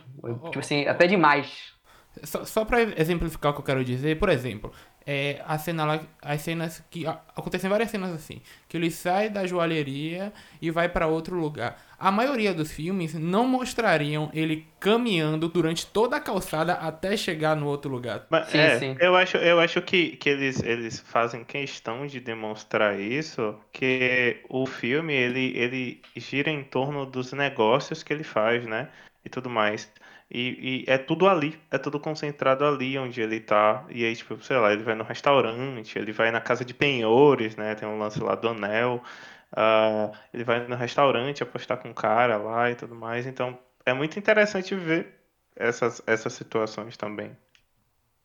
tipo 0.51 0.59
assim, 0.59 0.87
até 0.87 1.07
demais. 1.07 1.74
Só, 2.23 2.45
só 2.45 2.65
pra 2.65 2.81
exemplificar 2.81 3.51
o 3.51 3.55
que 3.55 3.61
eu 3.61 3.65
quero 3.65 3.83
dizer, 3.83 4.17
por 4.17 4.29
exemplo, 4.29 4.71
é, 5.05 5.41
a 5.45 5.57
cena 5.57 5.85
lá, 5.85 5.99
as 6.21 6.41
cenas 6.41 6.83
que. 6.89 7.05
a- 7.05 7.19
Acontecem 7.35 7.69
várias 7.69 7.91
cenas 7.91 8.11
assim. 8.13 8.41
Que 8.67 8.77
ele 8.77 8.89
sai 8.89 9.29
da 9.29 9.45
joalheria 9.45 10.33
e 10.61 10.71
vai 10.71 10.89
pra 10.89 11.07
outro 11.07 11.35
lugar. 11.35 11.81
A 11.99 12.11
maioria 12.11 12.53
dos 12.53 12.71
filmes 12.71 13.13
não 13.13 13.47
mostrariam 13.47 14.29
ele 14.33 14.65
caminhando 14.79 15.47
durante 15.47 15.85
toda 15.87 16.17
a 16.17 16.19
calçada 16.19 16.73
até 16.73 17.15
chegar 17.15 17.55
no 17.55 17.67
outro 17.67 17.89
lugar. 17.91 18.25
Mas, 18.29 18.49
Sim, 18.49 18.57
é, 18.57 18.79
sim. 18.79 18.97
eu 18.99 19.15
acho, 19.15 19.37
eu 19.37 19.59
acho 19.59 19.81
que, 19.81 20.15
que 20.17 20.29
eles, 20.29 20.61
eles 20.63 20.99
fazem 20.99 21.43
questão 21.43 22.05
de 22.07 22.19
demonstrar 22.19 22.99
isso, 22.99 23.55
que 23.71 24.37
o 24.49 24.65
filme 24.65 25.13
ele, 25.13 25.57
ele 25.57 26.01
gira 26.15 26.49
em 26.49 26.63
torno 26.63 27.05
dos 27.05 27.31
negócios 27.33 28.03
que 28.03 28.11
ele 28.13 28.23
faz, 28.23 28.65
né? 28.65 28.89
E 29.23 29.29
tudo 29.29 29.49
mais. 29.49 29.91
E, 30.29 30.83
e 30.87 30.91
é 30.91 30.97
tudo 30.97 31.27
ali, 31.27 31.59
é 31.69 31.77
tudo 31.77 31.99
concentrado 31.99 32.65
ali 32.65 32.97
onde 32.97 33.21
ele 33.21 33.39
tá. 33.39 33.85
E 33.89 34.03
aí, 34.03 34.15
tipo, 34.15 34.41
sei 34.43 34.57
lá, 34.57 34.73
ele 34.73 34.83
vai 34.83 34.95
no 34.95 35.03
restaurante, 35.03 35.97
ele 35.97 36.11
vai 36.11 36.31
na 36.31 36.41
casa 36.41 36.65
de 36.65 36.73
penhores, 36.73 37.55
né? 37.55 37.75
Tem 37.75 37.87
um 37.87 37.99
lance 37.99 38.19
lá 38.19 38.35
do 38.35 38.49
anel. 38.49 39.03
Ah, 39.51 40.11
ele 40.33 40.43
vai 40.43 40.67
no 40.67 40.75
restaurante 40.75 41.43
apostar 41.43 41.77
com 41.77 41.91
o 41.91 41.93
cara 41.93 42.37
lá 42.37 42.71
e 42.71 42.75
tudo 42.75 42.95
mais. 42.95 43.25
Então, 43.25 43.57
é 43.85 43.93
muito 43.93 44.17
interessante 44.17 44.75
ver 44.75 45.13
essas, 45.55 46.01
essas 46.07 46.33
situações 46.33 46.97
também. 46.97 47.35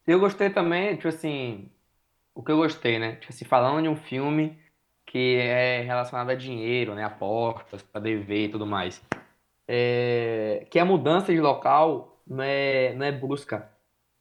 Eu 0.07 0.19
gostei 0.19 0.51
também, 0.51 0.97
tipo 0.97 1.09
assim, 1.09 1.71
o 2.35 2.43
que 2.43 2.51
eu 2.51 2.57
gostei, 2.57 2.99
né? 2.99 3.17
Tipo 3.17 3.33
assim, 3.33 3.45
falando 3.45 3.83
de 3.83 3.89
um 3.89 3.97
filme 3.97 4.59
que 5.07 5.37
é 5.37 5.83
relacionado 5.83 6.31
a 6.31 6.35
dinheiro, 6.35 6.95
né? 6.95 7.05
Apostas, 7.05 7.83
pra 7.83 8.01
dever 8.01 8.47
e 8.47 8.49
tudo 8.49 8.67
mais. 8.67 9.03
É, 9.73 10.67
que 10.69 10.81
a 10.81 10.85
mudança 10.85 11.33
de 11.33 11.41
local 11.41 12.21
não 12.27 12.43
é, 12.43 12.93
não 12.95 13.07
é 13.07 13.13
brusca. 13.13 13.71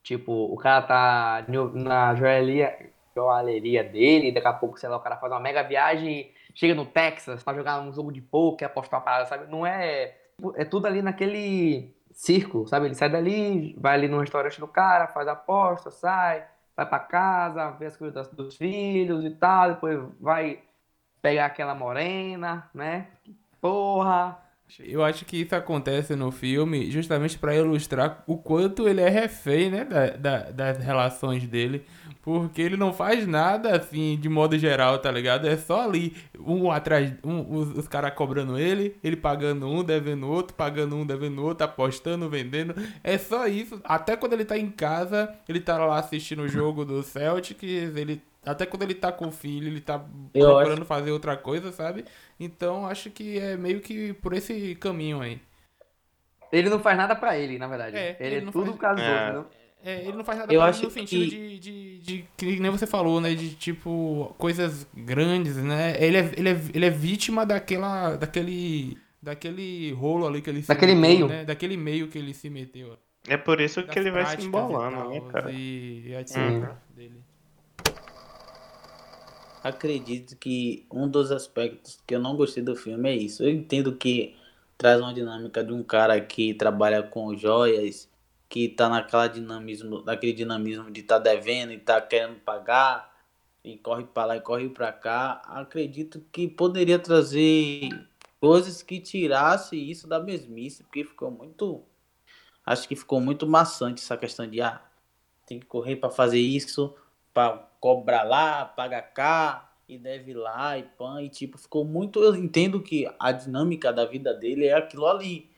Tipo, 0.04 0.32
o 0.32 0.56
cara 0.56 0.84
tá 0.84 1.46
na 1.74 2.14
joalheria, 2.14 2.92
joalheria 3.16 3.84
dele, 3.84 4.32
daqui 4.32 4.48
a 4.48 4.54
pouco, 4.54 4.80
sei 4.80 4.88
lá, 4.88 4.98
o 4.98 5.00
cara 5.00 5.18
faz 5.18 5.34
uma 5.34 5.40
mega 5.40 5.64
viagem, 5.64 6.32
chega 6.54 6.76
no 6.76 6.86
Texas 6.86 7.42
pra 7.42 7.56
jogar 7.56 7.82
um 7.82 7.92
jogo 7.92 8.12
de 8.12 8.22
poker, 8.22 8.68
apostar 8.68 9.00
uma 9.00 9.04
parada, 9.04 9.26
sabe? 9.26 9.52
Não 9.52 9.66
é. 9.66 10.16
É 10.56 10.64
tudo 10.64 10.86
ali 10.86 11.02
naquele 11.02 11.96
círculo, 12.12 12.68
sabe? 12.68 12.86
Ele 12.86 12.96
sai 12.96 13.10
dali, 13.10 13.76
vai 13.80 13.96
ali 13.96 14.08
no 14.08 14.20
restaurante 14.20 14.60
do 14.60 14.68
cara, 14.68 15.08
faz 15.08 15.28
aposta, 15.28 15.90
sai, 15.90 16.46
vai 16.78 16.86
pra 16.86 17.00
casa, 17.00 17.72
vê 17.72 17.88
as 17.88 17.98
coisas 17.98 18.28
dos 18.30 18.56
filhos 18.56 19.26
e 19.26 19.32
tal, 19.32 19.74
depois 19.74 20.00
vai 20.20 20.62
pegar 21.24 21.48
aquela 21.48 21.74
morena, 21.74 22.70
né? 22.72 23.08
Porra! 23.60 24.49
Eu 24.86 25.04
acho 25.04 25.26
que 25.26 25.38
isso 25.38 25.56
acontece 25.56 26.16
no 26.16 26.32
filme 26.32 26.92
justamente 26.92 27.38
pra 27.38 27.56
ilustrar 27.56 28.24
o 28.28 28.38
quanto 28.38 28.88
ele 28.88 29.02
é 29.02 29.10
refém, 29.10 29.70
né, 29.72 29.84
da, 29.84 30.08
da- 30.12 30.52
das 30.52 30.78
relações 30.84 31.48
dele. 31.48 31.84
Porque 32.22 32.62
ele 32.62 32.78
não 32.78 32.94
faz 32.94 33.26
nada 33.26 33.76
assim 33.76 34.18
de 34.20 34.30
modo 34.30 34.58
geral, 34.58 35.00
tá 35.00 35.10
ligado? 35.10 35.48
É 35.48 35.58
só 35.58 35.82
ali, 35.82 36.16
um 36.38 36.70
atrás, 36.70 37.12
um, 37.24 37.58
os, 37.58 37.78
os 37.78 37.88
caras 37.88 38.14
cobrando 38.14 38.60
ele, 38.60 38.96
ele 39.04 39.16
pagando 39.16 39.68
um, 39.68 39.84
devendo 39.84 40.28
outro, 40.28 40.56
pagando 40.56 40.96
um, 40.96 41.06
devendo 41.06 41.44
outro, 41.44 41.66
apostando, 41.66 42.30
vendendo. 42.30 42.76
É 43.04 43.18
só 43.18 43.48
isso. 43.48 43.80
Até 43.84 44.16
quando 44.16 44.34
ele 44.34 44.46
tá 44.46 44.58
em 44.58 44.70
casa, 44.70 45.34
ele 45.48 45.60
tá 45.62 45.78
lá 45.84 45.98
assistindo 45.98 46.44
o 46.44 46.48
jogo 46.48 46.86
do 46.86 47.02
Celtics, 47.02 47.96
ele. 47.96 48.22
Até 48.52 48.66
quando 48.66 48.84
ele 48.84 48.96
tá 48.96 49.12
com 49.12 49.28
o 49.28 49.32
filho, 49.32 49.68
ele 49.68 49.82
tá 49.82 50.04
Eu 50.34 50.48
procurando 50.50 50.86
fazer 50.86 51.12
outra 51.12 51.36
coisa, 51.38 51.72
sabe? 51.72 52.06
Então 52.40 52.86
acho 52.86 53.10
que 53.10 53.38
é 53.40 53.56
meio 53.58 53.80
que 53.82 54.14
por 54.14 54.34
esse 54.34 54.76
caminho 54.76 55.22
aí. 55.22 55.40
Ele 56.52 56.70
não 56.70 56.80
faz 56.80 56.98
nada 56.98 57.16
pra 57.16 57.38
ele, 57.38 57.58
na 57.60 57.68
verdade. 57.68 57.96
É, 57.96 58.18
ele, 58.20 58.30
ele 58.30 58.36
é 58.38 58.42
não 58.42 58.52
tudo 58.52 58.76
faz- 58.76 58.96
dos 58.96 59.04
É. 59.06 59.10
outros, 59.12 59.24
entendeu? 59.28 59.46
É, 59.82 60.02
ele 60.02 60.18
não 60.18 60.24
faz 60.26 60.40
nada 60.40 60.54
Eu 60.54 60.60
pra- 60.60 60.70
acho 60.70 60.84
no 60.84 60.92
sentido 60.92 61.30
que- 61.30 61.30
de, 61.30 61.60
de, 61.60 61.98
de, 62.00 62.26
que 62.36 62.60
nem 62.60 62.70
você 62.72 62.86
falou, 62.86 63.22
né? 63.22 63.34
De 63.34 63.56
tipo, 63.56 64.34
coisas 64.38 64.86
grandes, 64.94 65.56
né? 65.58 65.96
Ele 66.04 66.18
é, 66.18 66.32
ele 66.36 66.50
é, 66.50 66.62
ele 66.74 66.86
é 66.86 66.90
vítima 66.90 67.46
daquela. 67.46 68.16
daquele. 68.18 68.98
daquele 69.22 69.92
rolo 69.94 70.28
ali 70.28 70.42
que 70.42 70.50
ele 70.50 70.62
se 70.64 70.68
Daquele 70.68 70.96
meteu, 70.96 71.10
meio. 71.16 71.28
Né? 71.28 71.46
Daquele 71.46 71.78
meio 71.78 72.08
que 72.10 72.18
ele 72.18 72.34
se 72.34 72.50
meteu. 72.50 72.98
É 73.28 73.38
por 73.38 73.62
isso 73.62 73.84
que 73.84 74.00
ele 74.00 74.12
vai 74.12 74.26
se 74.26 74.42
e 74.42 74.46
embolando, 74.46 75.10
né, 75.10 75.22
cara? 75.32 75.52
E, 75.52 76.14
etc. 76.16 76.36
Sim. 76.36 76.66
dele. 76.96 77.22
Acredito 79.64 80.38
que 80.38 80.86
um 80.92 81.08
dos 81.08 81.32
aspectos 81.32 82.00
que 82.08 82.16
eu 82.16 82.20
não 82.20 82.36
gostei 82.36 82.64
do 82.64 82.76
filme 82.76 83.10
é 83.10 83.16
isso. 83.16 83.44
Eu 83.44 83.50
entendo 83.50 83.96
que 83.96 84.36
traz 84.78 85.02
uma 85.02 85.14
dinâmica 85.14 85.64
de 85.64 85.74
um 85.74 85.84
cara 85.84 86.20
que 86.22 86.54
trabalha 86.54 87.04
com 87.04 87.36
joias, 87.36 88.10
que 88.48 88.70
tá 88.70 88.88
naquela 88.88 89.28
dinamismo, 89.28 90.02
naquele 90.04 90.34
dinamismo 90.34 90.90
de 90.90 91.04
tá 91.04 91.20
devendo 91.20 91.74
e 91.74 91.78
tá 91.78 92.02
querendo 92.02 92.40
pagar 92.40 93.14
e 93.64 93.78
corre 93.78 94.06
para 94.06 94.26
lá 94.26 94.38
e 94.38 94.42
corre 94.42 94.70
para 94.70 94.92
cá. 94.92 95.42
Acredito 95.46 96.24
que 96.32 96.48
poderia 96.48 96.98
trazer 96.98 97.90
coisas 98.40 98.82
que 98.82 99.00
tirasse 99.00 99.76
isso 99.76 100.08
da 100.08 100.20
mesmice, 100.20 100.84
porque 100.84 101.04
ficou 101.04 101.30
muito 101.30 101.84
acho 102.66 102.88
que 102.88 102.96
ficou 102.96 103.20
muito 103.20 103.48
maçante 103.48 104.02
essa 104.02 104.16
questão 104.16 104.48
de 104.48 104.62
ah, 104.62 104.82
tem 105.46 105.60
que 105.60 105.66
correr 105.66 105.96
para 105.96 106.10
fazer 106.10 106.40
isso, 106.40 106.96
para 107.40 107.58
cobrar 107.80 108.24
lá, 108.24 108.66
paga 108.66 109.02
cá 109.02 109.74
e 109.88 109.98
deve 109.98 110.34
lá 110.34 110.78
e 110.78 110.84
pan 110.84 111.24
e 111.24 111.30
tipo 111.30 111.58
ficou 111.58 111.86
muito 111.86 112.22
eu 112.22 112.36
entendo 112.36 112.82
que 112.82 113.10
a 113.18 113.32
dinâmica 113.32 113.94
da 113.94 114.06
vida 114.06 114.34
dele 114.34 114.66
é 114.68 114.74
aquilo 114.74 115.08
ali 115.08 115.50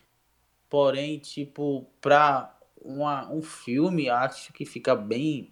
porém 0.69 1.17
tipo 1.19 1.88
para 2.00 2.55
uma, 2.79 3.31
um 3.31 3.41
filme 3.41 4.09
acho 4.09 4.53
que 4.53 4.63
fica 4.63 4.95
bem 4.95 5.51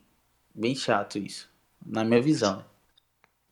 bem 0.53 0.75
chato 0.75 1.17
isso 1.17 1.51
na 1.86 2.03
minha 2.03 2.21
visão 2.21 2.63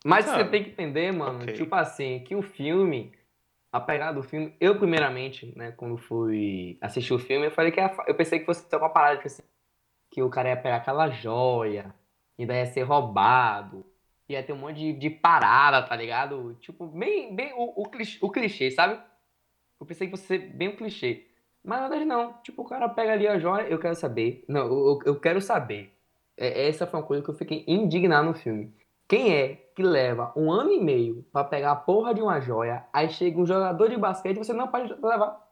Mas 0.06 0.26
Sabe? 0.26 0.44
você 0.44 0.50
tem 0.50 0.64
que 0.64 0.70
entender, 0.72 1.12
mano, 1.12 1.44
Ok. 1.44 1.54
tipo 1.56 1.74
assim, 1.76 2.20
que 2.24 2.36
o 2.36 2.42
filme, 2.42 3.12
a 3.72 3.80
pegada 3.80 4.14
do 4.16 4.24
filme, 4.24 4.56
eu 4.60 4.78
primeiramente, 4.78 5.54
né, 5.58 5.72
quando 5.72 5.98
fui 5.98 6.78
assistir 6.82 7.14
o 7.14 7.20
filme, 7.20 7.48
eu 7.48 7.52
falei 7.52 7.72
que 7.72 7.80
era, 7.80 7.96
eu 8.08 8.16
pensei 8.16 8.40
que 8.40 8.46
fosse 8.46 8.68
ter 8.70 8.78
uma 8.78 8.90
parada 8.90 9.16
tipo 9.18 9.28
assim, 9.28 9.44
que 10.12 10.22
o 10.24 10.30
cara 10.30 10.50
ia 10.50 10.58
pegar 10.58 10.78
aquela 10.78 11.10
joia, 11.10 11.94
e 12.38 12.46
daí 12.46 12.60
ia 12.60 12.66
ser 12.66 12.84
roubado, 12.84 13.86
ia 14.30 14.44
ter 14.44 14.54
um 14.54 14.58
monte 14.58 14.78
de, 14.78 14.94
de 14.94 15.10
parada, 15.10 15.82
tá 15.82 15.96
ligado? 15.96 16.56
Tipo, 16.60 16.86
bem, 16.88 17.36
bem 17.36 17.54
o, 17.54 17.82
o, 17.82 17.86
clichê, 17.90 18.18
o 18.22 18.30
clichê, 18.30 18.72
sabe? 18.72 19.00
Eu 19.80 19.86
pensei 19.86 20.08
que 20.08 20.12
fosse 20.12 20.28
ser 20.28 20.40
bem 20.40 20.70
o 20.70 20.76
clichê. 20.78 21.28
Mas 21.64 21.82
na 21.82 21.88
verdade 21.90 22.06
não. 22.06 22.34
Tipo, 22.44 22.62
o 22.62 22.66
cara 22.66 22.88
pega 22.90 23.14
ali 23.14 23.28
a 23.28 23.38
joia, 23.40 23.68
eu 23.68 23.80
quero 23.80 23.96
saber. 23.96 24.44
Não, 24.48 24.66
eu, 24.68 25.00
eu 25.06 25.20
quero 25.20 25.42
saber. 25.42 25.94
É, 26.38 26.68
essa 26.68 26.86
foi 26.86 27.00
uma 27.00 27.06
coisa 27.06 27.24
que 27.24 27.30
eu 27.30 27.34
fiquei 27.34 27.64
indignado 27.68 28.28
no 28.28 28.34
filme. 28.34 28.74
Quem 29.08 29.34
é 29.34 29.56
que 29.76 29.82
leva 29.82 30.34
um 30.36 30.52
ano 30.52 30.72
e 30.72 30.84
meio 30.84 31.26
pra 31.32 31.44
pegar 31.44 31.72
a 31.72 31.76
porra 31.76 32.14
de 32.14 32.22
uma 32.22 32.40
joia, 32.40 32.86
aí 32.92 33.10
chega 33.10 33.40
um 33.40 33.46
jogador 33.46 33.90
de 33.90 33.98
basquete 33.98 34.36
e 34.38 34.44
você 34.44 34.54
não 34.54 34.68
pode 34.68 34.94
levar. 34.94 35.48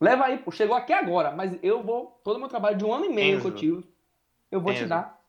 Leva 0.00 0.24
aí, 0.24 0.38
pô, 0.38 0.50
chegou 0.50 0.76
aqui 0.76 0.92
agora, 0.92 1.30
mas 1.30 1.58
eu 1.62 1.82
vou, 1.82 2.20
todo 2.24 2.36
o 2.36 2.38
meu 2.38 2.48
trabalho 2.48 2.76
de 2.76 2.84
um 2.84 2.92
ano 2.92 3.04
e 3.04 3.08
meio 3.10 3.40
que 3.40 3.46
eu 3.46 3.50
Enzo. 3.50 3.58
tive, 3.58 3.84
eu 4.50 4.60
vou 4.60 4.72
te 4.72 4.80
Enzo. 4.80 4.88
dar. 4.88 5.19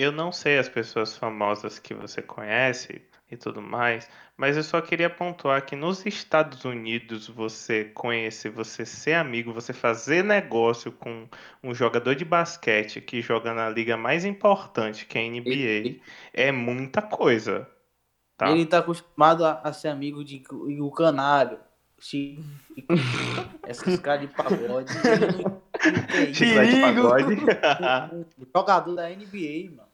Eu 0.00 0.12
não 0.12 0.30
sei 0.30 0.58
as 0.58 0.68
pessoas 0.68 1.16
famosas 1.16 1.80
que 1.80 1.92
você 1.92 2.22
conhece 2.22 3.02
e 3.28 3.36
tudo 3.36 3.60
mais, 3.60 4.08
mas 4.36 4.56
eu 4.56 4.62
só 4.62 4.80
queria 4.80 5.10
pontuar 5.10 5.66
que 5.66 5.74
nos 5.74 6.06
Estados 6.06 6.64
Unidos 6.64 7.26
você 7.26 7.86
conhecer, 7.86 8.48
você 8.48 8.86
ser 8.86 9.14
amigo, 9.14 9.52
você 9.52 9.72
fazer 9.72 10.22
negócio 10.22 10.92
com 10.92 11.26
um 11.64 11.74
jogador 11.74 12.14
de 12.14 12.24
basquete 12.24 13.00
que 13.00 13.20
joga 13.20 13.52
na 13.52 13.68
liga 13.68 13.96
mais 13.96 14.24
importante, 14.24 15.04
que 15.04 15.18
é 15.18 15.22
a 15.22 15.30
NBA, 15.30 16.00
é 16.32 16.52
muita 16.52 17.02
coisa. 17.02 17.68
Tá. 18.36 18.52
Ele 18.52 18.66
tá 18.66 18.78
acostumado 18.78 19.44
a, 19.44 19.60
a 19.64 19.72
ser 19.72 19.88
amigo 19.88 20.22
de 20.22 20.44
o 20.80 20.92
canário. 20.92 21.58
Chico, 21.98 22.44
esses 23.66 23.98
caras 23.98 24.20
de 24.20 24.28
pagode. 24.28 24.92
Ele. 25.02 25.58
Um 28.14 28.46
jogador 28.54 28.94
da 28.94 29.08
NBA, 29.10 29.70
mano. 29.76 29.87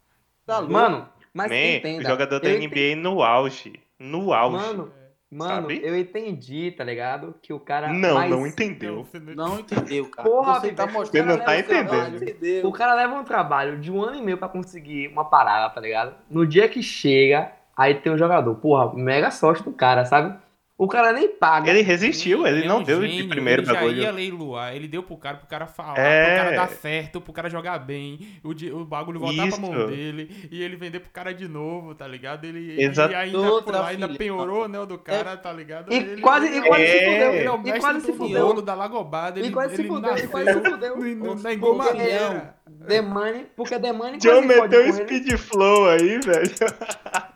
Tá 0.46 0.58
louco? 0.58 0.72
Mano, 0.72 1.08
mas 1.32 1.50
Man, 1.50 1.56
entenda. 1.76 2.02
o 2.04 2.10
jogador 2.10 2.40
da 2.40 2.48
NBA 2.48 2.96
no 2.96 3.22
auge. 3.22 3.72
No 3.98 4.32
auge. 4.32 4.56
Mano, 4.56 4.92
mano, 5.30 5.62
Sabe? 5.62 5.80
eu 5.82 5.98
entendi, 5.98 6.70
tá 6.72 6.84
ligado? 6.84 7.34
Que 7.42 7.52
o 7.52 7.58
cara. 7.60 7.92
não, 7.92 8.14
mais- 8.14 8.30
não 8.30 8.46
entendeu. 8.46 9.06
Não 9.34 9.58
entendeu, 9.60 10.08
cara. 10.10 10.28
Porra, 10.28 10.60
Você 10.60 10.72
tá 10.72 10.86
mostrando. 10.86 11.10
você 11.32 11.38
não 11.38 11.44
tá 11.44 11.58
entendendo. 11.58 12.68
O 12.68 12.72
cara 12.72 12.94
leva 12.94 13.14
um 13.14 13.24
trabalho 13.24 13.78
de 13.80 13.90
um 13.90 14.02
ano 14.02 14.16
e 14.16 14.22
meio 14.22 14.38
pra 14.38 14.48
conseguir 14.48 15.08
uma 15.08 15.24
parada, 15.24 15.72
tá 15.74 15.80
ligado? 15.80 16.14
No 16.30 16.46
dia 16.46 16.68
que 16.68 16.82
chega, 16.82 17.52
aí 17.76 17.94
tem 17.94 18.12
um 18.12 18.18
jogador. 18.18 18.54
Porra, 18.56 18.92
mega 18.94 19.30
sorte 19.30 19.62
do 19.62 19.72
cara, 19.72 20.04
sabe? 20.04 20.36
O 20.76 20.88
cara 20.88 21.12
nem 21.12 21.28
paga. 21.28 21.71
Ele 21.71 21.83
resistiu, 21.83 22.45
ele, 22.45 22.64
é 22.64 22.66
não 22.66 22.78
um 22.81 22.83
deu 22.83 23.00
de 23.00 23.09
gênio, 23.09 23.28
primeiro 23.28 23.62
ele 23.62 23.66
já 23.69 23.75
bagulho. 23.75 24.02
ia 24.02 24.11
leiloar, 24.11 24.75
ele 24.75 24.88
deu 24.88 25.04
pro 25.04 25.16
cara, 25.16 25.37
pro 25.37 25.47
cara 25.47 25.66
falar, 25.69 25.97
É. 26.00 26.25
pro 26.26 26.35
cara 26.45 26.57
dar 26.57 26.69
certo, 26.69 27.21
pro 27.21 27.33
cara 27.33 27.49
jogar 27.49 27.78
bem, 27.78 28.19
o, 28.43 28.50
o 28.81 28.85
bagulho 28.85 29.21
voltar 29.21 29.47
pra 29.49 29.57
mão 29.59 29.71
Isso. 29.73 29.87
dele 29.87 30.49
e 30.50 30.61
ele 30.61 30.75
vender 30.75 30.99
pro 30.99 31.11
cara 31.12 31.33
de 31.33 31.47
novo, 31.47 31.95
tá 31.95 32.09
ligado? 32.09 32.45
Ele 32.45 32.83
Exato. 32.83 33.12
e 33.12 33.14
ainda, 33.14 33.38
Outra 33.38 33.78
lá, 33.83 33.87
ainda 33.88 34.09
penhorou 34.09 34.62
o 34.62 34.64
anel 34.64 34.85
do 34.85 34.99
cara, 34.99 35.37
tá 35.37 35.52
ligado? 35.52 35.93
E 35.93 35.97
Ele- 35.97 36.21
quase, 36.21 36.47
e 36.49 36.57
ele- 36.57 36.66
quase 36.66 36.87
se 36.88 36.97
É. 36.97 37.04
fudeu. 37.12 37.33
Ele 37.35 37.47
é 37.47 37.50
o 37.52 37.54
e 37.54 37.59
mestre 37.62 37.81
quase 37.81 37.99
do 38.00 38.04
se 38.07 38.12
fudeu. 38.12 38.47
bolo 38.49 38.62
da 38.62 38.75
Lagobarda, 38.75 39.38
ele, 39.38 39.49
E 39.49 39.52
quase 39.52 39.76
se 39.76 39.81
ele 39.83 39.88
fudeu, 39.88 40.09
e 40.11 40.12
nasceu 40.12 40.28
quase 40.31 40.52
se 40.54 40.61
fudeu. 40.71 41.37
na 41.37 41.52
engomadeira. 41.52 42.54
The 42.88 43.00
Money, 43.00 43.47
porque 43.57 43.78
The 43.78 43.93
Money 43.93 44.19
quase 44.21 44.47
meteu 44.47 44.81
um 44.81 44.85
ele. 44.85 44.93
speed 44.93 45.37
flow 45.38 45.88
aí, 45.88 46.19
velho. 46.19 46.50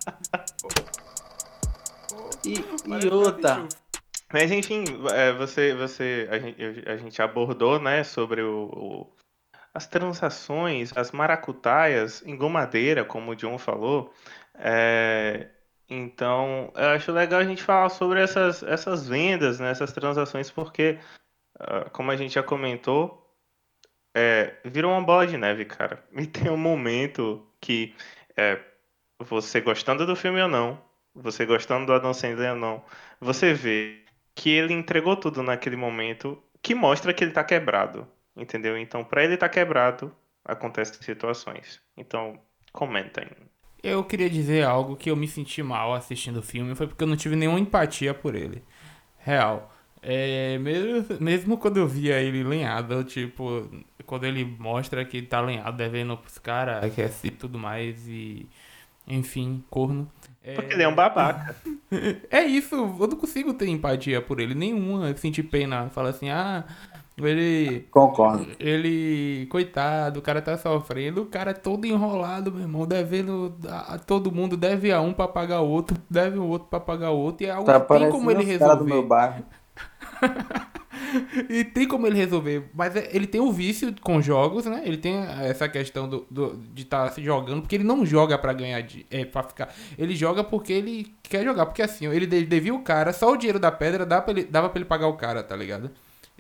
E, 2.45 2.55
e 3.05 3.09
outra. 3.13 3.63
que 3.69 3.77
Mas 4.33 4.51
enfim, 4.51 4.85
é, 5.13 5.33
você, 5.33 5.75
você, 5.75 6.29
a 6.31 6.39
gente, 6.39 6.89
a 6.89 6.97
gente 6.97 7.23
abordou, 7.23 7.81
né, 7.81 8.05
sobre 8.05 8.43
o, 8.43 8.65
o- 8.73 9.13
as 9.75 9.87
transações, 9.87 10.97
as 10.97 11.13
maracutaias 11.13 12.23
em 12.27 12.37
gomadeira, 12.37 13.05
como 13.05 13.31
o 13.31 13.37
John 13.37 13.59
falou. 13.59 14.13
É, 14.55 15.49
então, 15.89 16.73
eu 16.75 16.89
acho 16.91 17.13
legal 17.13 17.41
a 17.41 17.45
gente 17.45 17.63
falar 17.63 17.89
sobre 17.89 18.21
essas, 18.21 18.63
essas 18.63 19.07
vendas, 19.09 19.61
né, 19.61 19.71
essas 19.71 19.93
transações, 19.93 20.51
porque, 20.51 20.99
ah, 21.59 21.89
como 21.91 22.11
a 22.11 22.17
gente 22.17 22.35
já 22.35 22.43
comentou, 22.43 23.25
é, 24.17 24.57
virou 24.65 24.91
uma 24.93 25.03
bola 25.03 25.27
de 25.27 25.37
neve, 25.37 25.65
cara. 25.65 26.03
E 26.13 26.27
tem 26.27 26.51
um 26.51 26.57
momento 26.57 27.47
que, 27.61 27.95
é, 28.37 28.59
você 29.21 29.61
gostando 29.61 30.05
do 30.07 30.17
filme 30.17 30.41
ou 30.43 30.49
não, 30.49 30.83
você 31.21 31.45
gostando 31.45 31.87
do 31.87 31.93
Adam 31.93 32.15
Sandler 32.15 32.53
ou 32.53 32.57
não, 32.57 32.83
você 33.21 33.53
vê 33.53 34.03
que 34.35 34.51
ele 34.51 34.73
entregou 34.73 35.17
tudo 35.17 35.43
naquele 35.43 35.77
momento, 35.77 36.41
que 36.63 36.75
mostra 36.75 37.13
que 37.13 37.25
ele 37.25 37.33
tá 37.33 37.43
quebrado, 37.43 38.07
entendeu? 38.37 38.79
Então, 38.79 39.05
pra 39.05 39.25
ele 39.25 39.37
tá 39.37 39.49
quebrado, 39.49 40.15
acontecem 40.45 41.03
situações. 41.03 41.81
Então, 41.97 42.39
comentem. 42.73 43.27
Eu 43.83 44.05
queria 44.05 44.31
dizer 44.31 44.65
algo 44.65 44.97
que 44.97 45.11
eu 45.11 45.17
me 45.17 45.29
senti 45.29 45.63
mal 45.63 45.95
assistindo 45.95 46.39
o 46.39 46.43
filme, 46.43 46.75
foi 46.75 46.87
porque 46.87 47.03
eu 47.03 47.09
não 47.09 47.17
tive 47.17 47.37
nenhuma 47.37 47.61
empatia 47.61 48.15
por 48.15 48.35
ele. 48.35 48.63
Real. 49.19 49.73
É, 50.01 50.57
mesmo, 50.59 51.21
mesmo 51.21 51.59
quando 51.59 51.79
eu 51.79 51.87
via 51.87 52.21
ele 52.21 52.45
lenhado, 52.45 53.03
tipo, 53.05 53.69
quando 54.07 54.25
ele 54.25 54.45
mostra 54.45 55.05
que 55.05 55.21
tá 55.23 55.41
lenhado, 55.41 55.77
devendo 55.77 56.17
pros 56.17 56.39
caras, 56.39 56.95
que 56.95 57.03
é 57.03 57.07
assim, 57.07 57.31
tudo 57.31 57.59
mais 57.59 58.07
e. 58.07 58.49
Enfim, 59.07 59.65
corno. 59.71 60.11
É, 60.43 60.55
Porque 60.55 60.73
ele 60.73 60.83
é 60.83 60.89
um 60.89 60.95
babaca. 60.95 61.55
é 62.31 62.43
isso, 62.43 62.75
eu 62.75 63.07
não 63.07 63.17
consigo 63.17 63.53
ter 63.55 63.69
empatia 63.69 64.21
por 64.23 64.41
ele, 64.41 64.55
nenhuma. 64.55 65.15
Sentir 65.17 65.43
pena, 65.43 65.89
falar 65.91 66.11
assim, 66.11 66.31
ah, 66.31 66.65
ele. 67.19 67.87
Concordo. 67.91 68.47
Ele, 68.59 69.47
coitado, 69.51 70.21
o 70.21 70.23
cara 70.23 70.41
tá 70.41 70.57
sofrendo, 70.57 71.23
o 71.23 71.27
cara 71.27 71.51
é 71.51 71.55
todo 71.55 71.85
enrolado, 71.87 72.53
meu 72.53 72.63
irmão, 72.63 72.87
devendo 72.87 73.55
a, 73.69 73.95
a 73.95 73.99
todo 73.99 74.33
mundo, 74.33 74.57
deve 74.57 74.93
a 74.93 75.01
um 75.01 75.13
pra 75.13 75.27
pagar 75.29 75.61
o 75.61 75.69
outro, 75.69 75.97
deve 76.09 76.39
o 76.39 76.45
outro 76.47 76.69
pra 76.69 76.81
pagar 76.81 77.11
o 77.11 77.19
outro, 77.19 77.45
e 77.45 77.49
é 77.49 77.53
algo 77.53 77.67
Tá 77.67 77.81
que 77.81 77.87
tem 77.95 78.09
como 78.09 78.31
parecendo 78.31 78.31
ele 78.31 78.59
caras 78.59 78.79
do 78.79 78.85
meu 78.85 79.03
resolver. 79.03 79.09
bairro. 79.09 79.45
E 81.49 81.65
tem 81.65 81.87
como 81.89 82.07
ele 82.07 82.17
resolver, 82.17 82.69
mas 82.75 82.95
é- 82.97 83.09
ele 83.13 83.27
tem 83.27 83.41
o 83.41 83.53
vício 83.53 83.95
com 84.01 84.21
jogos, 84.21 84.65
né? 84.67 84.83
Ele 84.85 84.97
tem 84.97 85.17
essa 85.43 85.69
questão 85.69 86.09
do, 86.09 86.27
do- 86.31 86.57
de 86.75 86.83
estar 86.83 87.11
se 87.11 87.23
jogando, 87.23 87.61
porque 87.63 87.75
ele 87.77 87.85
não 87.85 88.05
joga 88.05 88.37
pra 88.39 88.53
ganhar, 88.53 88.81
de, 88.83 89.07
é, 89.11 89.25
pra 89.25 89.43
ficar. 89.43 89.75
Ele 89.97 90.15
joga 90.15 90.43
porque 90.45 90.73
ele 90.73 91.15
quer 91.23 91.45
jogar, 91.45 91.67
porque 91.67 91.83
assim, 91.83 92.07
ele 92.07 92.27
de- 92.27 92.45
devia 92.45 92.75
o 92.75 92.83
cara, 92.83 93.13
só 93.13 93.33
o 93.33 93.37
dinheiro 93.37 93.59
da 93.59 93.71
pedra 93.73 94.05
dava 94.07 94.23
pra 94.23 94.33
ele, 94.33 94.45
dava 94.45 94.69
pra 94.69 94.79
ele 94.79 94.85
pagar 94.89 95.07
o 95.09 95.17
cara, 95.17 95.43
tá 95.43 95.57
ligado? 95.57 95.91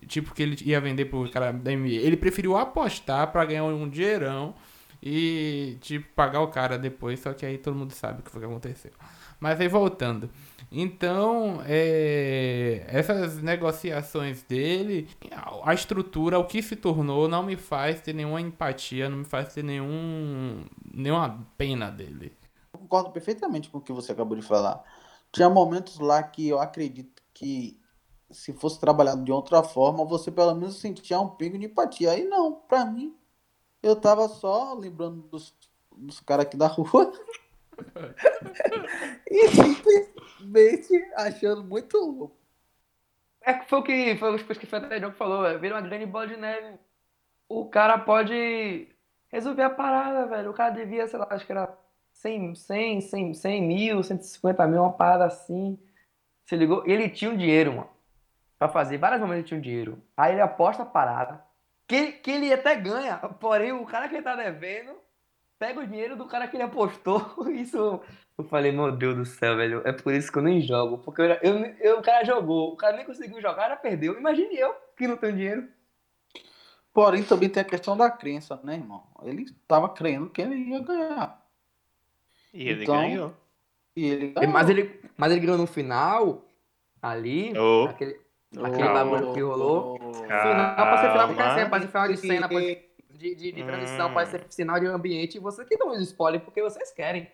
Tipo, 0.06 0.32
que 0.34 0.42
ele 0.42 0.56
ia 0.64 0.80
vender 0.80 1.06
pro 1.06 1.28
cara 1.30 1.52
da 1.52 1.72
NBA. 1.72 1.88
Ele 2.02 2.16
preferiu 2.16 2.56
apostar 2.56 3.32
pra 3.32 3.44
ganhar 3.44 3.64
um 3.64 3.88
dinheirão 3.88 4.54
e, 5.02 5.76
tipo, 5.80 6.06
pagar 6.14 6.40
o 6.40 6.48
cara 6.48 6.78
depois, 6.78 7.20
só 7.20 7.32
que 7.32 7.44
aí 7.44 7.58
todo 7.58 7.74
mundo 7.76 7.92
sabe 7.92 8.20
o 8.20 8.22
que 8.22 8.30
foi 8.30 8.40
que 8.40 8.46
aconteceu. 8.46 8.90
Mas 9.40 9.60
aí 9.60 9.68
voltando. 9.68 10.28
Então, 10.70 11.62
é, 11.64 12.84
essas 12.88 13.42
negociações 13.42 14.42
dele, 14.42 15.08
a- 15.64 15.72
estrutura, 15.72 16.38
o 16.38 16.46
que 16.46 16.62
se 16.62 16.76
tornou, 16.76 17.26
não 17.26 17.42
me 17.42 17.56
faz 17.56 18.00
ter 18.02 18.12
nenhuma 18.12 18.40
empatia, 18.40 19.08
não 19.08 19.18
me 19.18 19.24
faz 19.24 19.54
ter 19.54 19.64
nenhum, 19.64 20.64
nenhuma 20.92 21.46
pena 21.56 21.90
dele. 21.90 22.32
Eu 22.72 22.80
concordo 22.80 23.10
perfeitamente 23.10 23.70
com 23.70 23.78
o 23.78 23.80
que 23.80 23.92
você 23.92 24.12
acabou 24.12 24.36
de 24.36 24.42
falar. 24.42 24.84
Tinha 25.32 25.48
momentos 25.48 25.98
lá 25.98 26.22
que 26.22 26.48
eu 26.48 26.58
acredito 26.60 27.22
que 27.32 27.80
se 28.30 28.52
fosse 28.52 28.78
trabalhado 28.78 29.24
de 29.24 29.32
outra 29.32 29.62
forma, 29.62 30.04
você 30.04 30.30
pelo 30.30 30.54
menos 30.54 30.76
sentia 30.78 31.18
um 31.20 31.28
pingo 31.30 31.58
de 31.58 31.66
empatia. 31.66 32.10
Aí 32.12 32.24
não, 32.24 32.52
pra 32.52 32.84
mim, 32.84 33.16
eu 33.82 33.96
tava 33.96 34.28
só 34.28 34.74
lembrando 34.74 35.22
dos, 35.28 35.54
dos 35.96 36.20
caras 36.20 36.46
aqui 36.46 36.56
da 36.56 36.68
rua. 36.68 37.12
e 39.30 39.48
simplesmente 39.48 41.12
achando 41.16 41.64
muito 41.64 41.96
louco. 41.96 42.36
É 43.40 43.54
que 43.54 43.68
foi 43.68 43.78
o 43.78 43.82
que 43.82 44.16
foi 44.16 44.34
o 44.34 44.38
que 44.38 44.52
o 44.52 45.10
que 45.10 45.16
falou, 45.16 45.42
velho. 45.42 45.58
Vira 45.58 45.74
uma 45.76 45.80
grande 45.80 46.06
bola 46.06 46.26
de 46.26 46.36
neve. 46.36 46.78
O 47.48 47.66
cara 47.66 47.98
pode 47.98 48.88
resolver 49.28 49.62
a 49.62 49.70
parada, 49.70 50.26
velho. 50.26 50.50
O 50.50 50.54
cara 50.54 50.70
devia, 50.70 51.06
sei 51.06 51.18
lá, 51.18 51.26
acho 51.30 51.46
que 51.46 51.52
era 51.52 51.74
100, 52.12 52.54
100, 52.54 53.00
100, 53.00 53.34
100 53.34 53.62
mil, 53.62 54.02
150 54.02 54.66
mil, 54.66 54.82
uma 54.82 54.92
parada 54.92 55.24
assim. 55.24 55.78
Se 56.46 56.56
ligou? 56.56 56.86
E 56.86 56.92
ele 56.92 57.08
tinha 57.08 57.30
um 57.30 57.36
dinheiro, 57.36 57.72
mano. 57.72 57.90
Pra 58.58 58.68
fazer. 58.68 58.98
Vários 58.98 59.20
momentos 59.20 59.40
ele 59.40 59.48
tinha 59.48 59.58
um 59.58 59.62
dinheiro. 59.62 60.02
Aí 60.16 60.32
ele 60.32 60.40
aposta 60.40 60.82
a 60.82 60.86
parada. 60.86 61.42
Que, 61.86 62.12
que 62.12 62.30
ele 62.30 62.52
até 62.52 62.74
ganha. 62.74 63.16
Porém, 63.40 63.72
o 63.72 63.86
cara 63.86 64.08
que 64.08 64.16
ele 64.16 64.22
tá 64.22 64.34
devendo 64.36 64.94
pega 65.58 65.80
o 65.80 65.86
dinheiro 65.86 66.16
do 66.16 66.26
cara 66.26 66.46
que 66.48 66.56
ele 66.56 66.62
apostou. 66.64 67.20
Isso. 67.50 68.00
Eu 68.38 68.44
falei, 68.44 68.70
meu 68.70 68.92
Deus 68.92 69.16
do 69.16 69.24
céu, 69.26 69.56
velho. 69.56 69.82
É 69.84 69.92
por 69.92 70.12
isso 70.14 70.30
que 70.30 70.38
eu 70.38 70.42
nem 70.42 70.60
jogo. 70.60 70.98
Porque 70.98 71.20
eu, 71.22 71.26
eu, 71.42 71.64
eu- 71.80 71.98
o 71.98 72.02
cara 72.02 72.24
jogou. 72.24 72.72
O 72.72 72.76
cara 72.76 72.96
nem 72.96 73.04
conseguiu 73.04 73.40
jogar, 73.42 73.68
já 73.68 73.76
perdeu. 73.76 74.16
Imagine 74.16 74.56
eu 74.56 74.72
que 74.96 75.08
não 75.08 75.16
tenho 75.16 75.32
dinheiro. 75.36 75.68
Porém, 76.92 77.22
também 77.24 77.48
tem 77.48 77.60
a 77.60 77.64
questão 77.64 77.96
da 77.96 78.10
crença, 78.10 78.58
né, 78.62 78.74
irmão? 78.74 79.04
Ele 79.22 79.46
tava 79.66 79.88
crendo 79.88 80.30
que 80.30 80.40
ele 80.40 80.54
ia 80.56 80.80
ganhar. 80.80 81.44
E 82.54 82.68
ele 82.68 82.82
Então, 82.84 82.94
ganhou. 82.96 83.34
E 83.96 84.04
ele 84.06 84.28
ganhou. 84.28 84.52
Mas 84.52 84.68
ele, 84.70 85.00
mas 85.16 85.32
ele 85.32 85.40
ganhou 85.40 85.58
no 85.58 85.66
final. 85.66 86.44
Ali. 87.02 87.56
Ô. 87.58 87.84
Aquele, 87.86 88.20
Ô, 88.56 88.64
aquele 88.64 88.88
bagulho 88.88 89.32
que 89.32 89.40
rolou. 89.40 89.96
ô, 90.00 90.14
Final 90.14 90.76
pode 90.76 91.00
ser 91.00 91.10
final 91.10 91.28
de 91.28 91.34
Calma. 91.34 91.54
cena, 91.54 91.70
pode 91.70 91.84
ser 91.84 91.90
final 91.90 92.08
de 92.08 92.16
cena, 92.16 92.48
pode 92.48 92.87
de, 93.18 93.34
de, 93.34 93.52
de 93.52 93.64
transição, 93.64 94.08
Hum. 94.10 94.14
pode 94.14 94.30
ser 94.30 94.44
sinal 94.48 94.78
de 94.80 94.86
ambiente. 94.86 95.38
Você 95.38 95.64
que 95.64 95.76
dá 95.76 95.84
um 95.84 95.94
spoiler 96.00 96.40
porque 96.40 96.62
vocês 96.62 96.90
querem. 96.92 97.30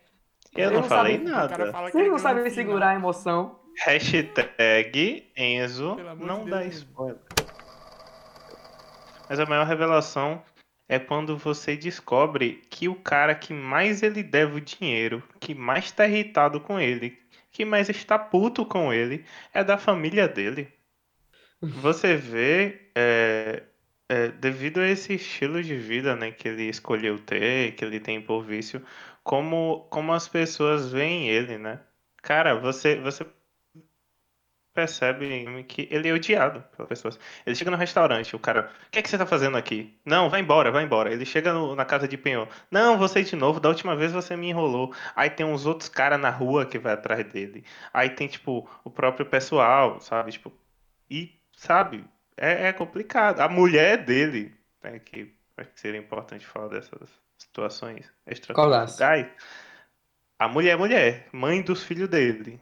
Eu 0.55 0.69
Vocês 0.69 0.71
não 0.73 0.81
não 0.81 0.87
falei 0.89 1.17
cara 1.19 1.29
nada. 1.29 1.85
que 1.85 1.91
Vocês 1.91 2.07
não 2.09 2.17
sabem 2.19 2.43
final. 2.49 2.55
segurar 2.55 2.89
a 2.89 2.95
emoção. 2.95 3.59
Hashtag 3.83 5.31
Enzo 5.35 5.95
de 5.95 6.25
não 6.25 6.37
Deus, 6.45 6.49
dá 6.49 6.65
Enzo. 6.65 6.77
spoiler. 6.79 7.19
Mas 9.29 9.39
a 9.39 9.45
maior 9.45 9.65
revelação 9.65 10.41
é 10.87 10.99
quando 10.99 11.35
você 11.37 11.75
descobre 11.75 12.61
que 12.69 12.87
o 12.87 12.95
cara 12.95 13.33
que 13.33 13.53
mais 13.53 14.03
ele 14.03 14.21
deve 14.21 14.57
o 14.57 14.61
dinheiro, 14.61 15.23
que 15.39 15.55
mais 15.55 15.91
tá 15.91 16.07
irritado 16.07 16.61
com 16.61 16.79
ele, 16.79 17.17
que 17.51 17.65
mais 17.65 17.89
está 17.89 18.19
puto 18.19 18.65
com 18.65 18.93
ele, 18.93 19.25
é 19.53 19.63
da 19.63 19.77
família 19.77 20.27
dele. 20.27 20.71
Você 21.61 22.15
vê, 22.15 22.91
é, 22.93 23.63
é, 24.15 24.29
devido 24.31 24.79
a 24.79 24.87
esse 24.87 25.13
estilo 25.13 25.61
de 25.63 25.75
vida 25.77 26.15
né, 26.15 26.31
que 26.31 26.47
ele 26.47 26.63
escolheu 26.69 27.19
ter, 27.19 27.75
que 27.75 27.83
ele 27.85 27.99
tem 27.99 28.21
por 28.21 28.43
vício, 28.43 28.83
como, 29.23 29.87
como 29.89 30.13
as 30.13 30.27
pessoas 30.27 30.91
veem 30.91 31.29
ele, 31.29 31.57
né? 31.57 31.81
Cara, 32.21 32.55
você, 32.59 32.95
você 32.99 33.25
percebe 34.73 35.63
que 35.63 35.87
ele 35.89 36.09
é 36.09 36.13
odiado 36.13 36.61
pelas 36.75 36.89
pessoas. 36.89 37.19
Ele 37.45 37.55
chega 37.55 37.71
no 37.71 37.77
restaurante, 37.77 38.35
o 38.35 38.39
cara, 38.39 38.71
o 38.87 38.89
que 38.91 38.99
é 38.99 39.01
que 39.01 39.09
você 39.09 39.17
tá 39.17 39.25
fazendo 39.25 39.55
aqui? 39.57 39.97
Não, 40.05 40.29
vai 40.29 40.41
embora, 40.41 40.69
vai 40.71 40.83
embora. 40.83 41.11
Ele 41.13 41.25
chega 41.25 41.53
no- 41.53 41.75
na 41.75 41.85
casa 41.85 42.07
de 42.07 42.17
penhor, 42.17 42.49
não, 42.69 42.97
você 42.97 43.23
de 43.23 43.35
novo, 43.37 43.59
da 43.59 43.69
última 43.69 43.95
vez 43.95 44.11
você 44.11 44.35
me 44.35 44.49
enrolou. 44.49 44.93
Aí 45.15 45.29
tem 45.29 45.45
uns 45.45 45.65
outros 45.65 45.87
caras 45.89 46.19
na 46.19 46.29
rua 46.29 46.65
que 46.65 46.77
vai 46.77 46.93
atrás 46.93 47.25
dele. 47.31 47.63
Aí 47.93 48.09
tem, 48.09 48.27
tipo, 48.27 48.67
o 48.83 48.89
próprio 48.91 49.25
pessoal, 49.25 49.99
sabe? 50.01 50.31
Tipo, 50.33 50.51
e, 51.09 51.39
sabe, 51.57 52.05
é, 52.37 52.67
é 52.67 52.73
complicado. 52.73 53.39
A 53.41 53.49
mulher 53.49 54.03
dele, 54.05 54.53
né, 54.83 54.99
que 54.99 55.33
acho 55.57 55.71
que 55.71 55.79
seria 55.79 55.99
importante 55.99 56.45
falar 56.45 56.67
dessas 56.69 57.09
situações 57.37 58.11
extraconjugais. 58.25 58.97
A 60.39 60.47
mulher 60.47 60.71
é 60.71 60.75
mulher, 60.77 61.29
mãe 61.33 61.61
dos 61.61 61.83
filhos 61.83 62.07
dele. 62.09 62.61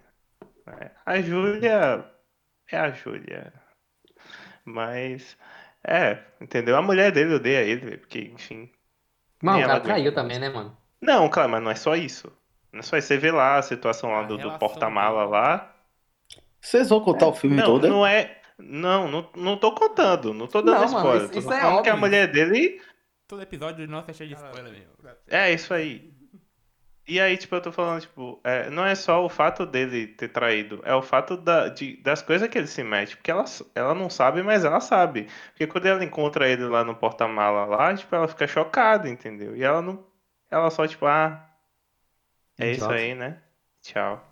né? 0.66 0.92
A 1.06 1.22
Júlia 1.22 2.06
é 2.72 2.78
a 2.78 2.92
Júlia. 2.92 3.54
Mas, 4.66 5.38
é, 5.84 6.20
entendeu? 6.40 6.78
A 6.78 6.82
mulher 6.82 7.12
dele 7.12 7.36
odeia 7.36 7.62
ele, 7.62 7.82
velho, 7.86 8.00
porque, 8.00 8.20
enfim. 8.34 8.70
Mano, 9.42 9.58
o 9.60 9.62
ela 9.62 9.74
cara 9.74 9.84
traiu 9.84 10.14
também, 10.14 10.40
né, 10.40 10.50
mano? 10.50 10.76
Não, 11.02 11.30
claro, 11.30 11.50
mas 11.50 11.62
não 11.64 11.72
é 11.72 11.76
só 11.76 11.96
isso. 11.96 12.32
Não 12.72 12.80
é 12.80 12.84
só 12.84 12.98
isso. 12.98 13.08
Você 13.08 13.18
vê 13.18 13.32
lá 13.32 13.58
a 13.58 13.62
situação 13.62 14.12
lá 14.12 14.20
A 14.20 14.24
do, 14.24 14.38
do 14.38 14.58
porta-mala 14.58 15.26
lá. 15.26 15.76
Vocês 16.62 16.90
vão 16.90 17.02
contar 17.02 17.28
o 17.28 17.34
filme 17.34 17.56
Não, 17.58 17.66
todo? 17.66 17.86
é? 17.88 17.90
não 17.90 18.06
é. 18.08 18.42
Não, 18.58 19.10
não, 19.10 19.30
não 19.36 19.58
tô 19.58 19.74
contando, 19.74 20.34
não 20.34 20.48
tô 20.48 20.62
dando 20.62 20.76
Não, 20.82 20.92
mano, 20.92 20.98
spoiler. 20.98 21.24
isso- 21.24 21.32
tô 21.34 21.40
isso 21.40 21.48
só 21.50 21.54
é 21.56 21.62
falando 21.62 21.84
que 21.84 21.90
a 21.90 21.96
mulher 21.98 22.32
dele 22.32 22.82
Todo 23.28 23.42
episódio 23.42 23.88
nosso 23.88 24.12
é 24.12 24.14
cheio 24.14 24.30
de 24.30 24.36
spoiler 24.36 24.72
mesmo. 24.72 24.92
É, 25.28 25.52
isso 25.52 25.74
aí. 25.74 26.14
E 27.06 27.20
aí, 27.20 27.36
tipo, 27.36 27.54
eu 27.56 27.62
tô 27.62 27.72
falando, 27.72 28.00
tipo, 28.02 28.40
é, 28.46 28.70
não 28.70 28.86
é 28.86 28.96
só 28.96 29.26
o 29.26 29.28
fato 29.30 29.66
dele 29.66 30.08
ter 30.08 30.30
traído, 30.30 30.82
é 30.86 30.96
o 30.96 31.02
fato 31.02 31.36
da, 31.36 31.68
de, 31.68 31.98
das 31.98 32.22
coisas 32.22 32.48
que 32.48 32.58
ele 32.58 32.68
se 32.68 32.82
mete. 32.84 33.18
Porque 33.18 33.30
ela, 33.30 33.44
ela 33.76 33.94
não 33.94 34.10
sabe, 34.10 34.42
mas 34.42 34.64
ela 34.64 34.80
sabe. 34.80 35.28
Porque 35.50 35.68
quando 35.68 35.86
ela 35.86 36.04
encontra 36.04 36.48
ele 36.48 36.64
lá 36.64 36.84
no 36.84 36.96
porta-mala 36.96 37.66
lá, 37.66 37.94
tipo, 37.94 38.16
ela 38.16 38.28
fica 38.28 38.48
chocada, 38.48 39.10
entendeu? 39.10 39.56
E 39.56 39.64
ela 39.64 39.82
não. 39.82 40.06
Ela 40.50 40.70
só, 40.70 40.88
tipo, 40.88 41.06
ah. 41.06 41.46
É 42.58 42.72
isso 42.72 42.86
Idiota. 42.86 42.94
aí, 42.94 43.16
né? 43.16 43.42
Tchau. 43.82 44.24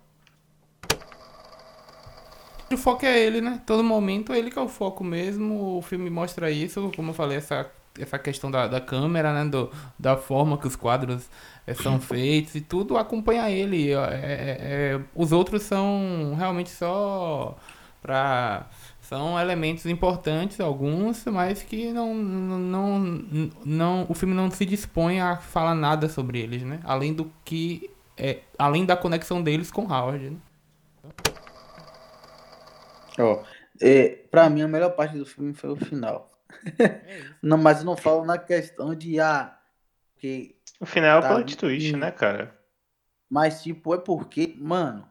O 2.74 2.78
foco 2.78 3.04
é 3.06 3.18
ele, 3.20 3.40
né? 3.40 3.60
Todo 3.66 3.82
momento 3.84 4.32
ele 4.32 4.50
que 4.50 4.58
é 4.58 4.62
o 4.62 4.68
foco 4.68 5.02
mesmo. 5.04 5.78
O 5.78 5.82
filme 5.82 6.08
mostra 6.10 6.50
isso, 6.50 6.90
como 6.96 7.10
eu 7.10 7.14
falei, 7.14 7.38
essa, 7.38 7.70
essa 7.98 8.18
questão 8.18 8.50
da, 8.50 8.66
da 8.66 8.80
câmera, 8.80 9.32
né? 9.32 9.48
Do, 9.50 9.70
da 9.98 10.16
forma 10.16 10.56
que 10.58 10.66
os 10.66 10.76
quadros 10.76 11.28
eh, 11.66 11.74
são 11.74 12.00
feitos 12.00 12.54
e 12.54 12.60
tudo 12.60 12.96
acompanha 12.96 13.50
ele. 13.50 13.92
É- 13.92 13.96
é- 13.96 14.58
é- 14.96 15.00
os 15.14 15.32
outros 15.32 15.62
são 15.62 16.34
realmente 16.36 16.70
só 16.70 17.56
pra. 18.00 18.66
São 19.00 19.38
elementos 19.38 19.84
importantes, 19.84 20.58
alguns, 20.60 21.24
mas 21.26 21.62
que 21.62 21.92
não, 21.92 22.14
não, 22.14 22.58
não, 22.58 23.50
não- 23.64 24.06
O 24.08 24.14
filme 24.14 24.32
não 24.34 24.50
se 24.50 24.64
dispõe 24.64 25.20
a 25.20 25.36
falar 25.36 25.74
nada 25.74 26.08
sobre 26.08 26.38
eles, 26.40 26.62
né? 26.62 26.80
Além 26.84 27.12
do 27.12 27.30
que. 27.44 27.90
É, 28.16 28.38
além 28.58 28.84
da 28.86 28.96
conexão 28.96 29.42
deles 29.42 29.70
com 29.70 29.82
Howard, 29.92 30.30
né? 30.30 30.36
Ó, 33.18 33.44
é, 33.80 34.08
pra 34.30 34.48
mim, 34.50 34.62
a 34.62 34.68
melhor 34.68 34.90
parte 34.94 35.16
do 35.16 35.26
filme 35.26 35.54
foi 35.54 35.70
o 35.70 35.76
final. 35.76 36.30
É. 36.78 37.22
Não, 37.42 37.56
mas 37.58 37.78
eu 37.80 37.84
não 37.86 37.96
falo 37.96 38.24
na 38.24 38.38
questão 38.38 38.94
de 38.94 39.18
ah, 39.18 39.58
que, 40.16 40.56
No 40.80 40.86
final 40.86 41.16
é 41.16 41.18
o 41.18 41.22
Tá, 41.22 41.34
plot 41.34 41.56
twist, 41.56 41.96
né, 41.96 42.10
cara? 42.10 42.56
mas 43.28 43.62
tipo 43.62 43.94
é 43.94 43.98
porque, 43.98 44.54
mano, 44.58 45.08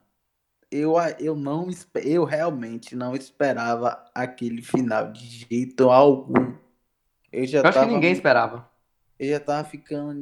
eu 0.70 0.98
a- 0.98 1.12
eu 1.20 1.36
não 1.36 1.68
eu 2.04 2.24
realmente 2.24 2.96
não 2.96 3.16
esperava 3.16 4.06
aquele 4.14 4.62
final 4.62 5.12
de 5.12 5.26
jeito 5.26 5.90
algum. 5.90 6.56
Eu 7.32 7.46
já 7.48 7.60
Eu 7.60 7.68
acho 7.68 7.80
que 7.80 7.86
ninguém 7.88 8.12
esperava. 8.14 8.70
eu 9.20 9.30
já 9.30 9.40
tava 9.40 9.68
ficando 9.68 10.14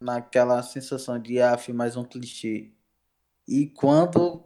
naquela 0.00 0.62
sensação 0.62 1.18
de 1.18 1.40
ah, 1.40 1.56
foi 1.56 1.72
mais 1.74 1.96
um 1.96 2.04
clichê. 2.04 2.70
E 3.48 3.66
quando 3.66 4.44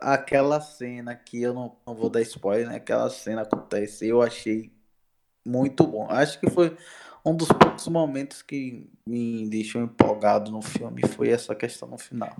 aquela 0.00 0.60
cena 0.60 1.14
que 1.14 1.42
eu 1.42 1.54
não, 1.54 1.76
não 1.86 1.94
vou 1.94 2.10
dar 2.10 2.22
spoiler, 2.22 2.68
né? 2.68 2.76
Aquela 2.76 3.10
cena 3.10 3.42
acontece, 3.42 4.06
eu 4.06 4.22
achei 4.22 4.72
muito 5.44 5.86
bom. 5.86 6.06
Acho 6.10 6.40
que 6.40 6.50
foi 6.50 6.76
um 7.24 7.36
dos 7.36 7.48
poucos 7.48 7.86
momentos 7.88 8.42
que 8.42 8.88
me 9.06 9.48
deixou 9.48 9.82
empolgado 9.82 10.50
no 10.50 10.62
filme, 10.62 11.02
foi 11.06 11.30
essa 11.30 11.54
questão 11.54 11.88
no 11.88 11.98
final. 11.98 12.36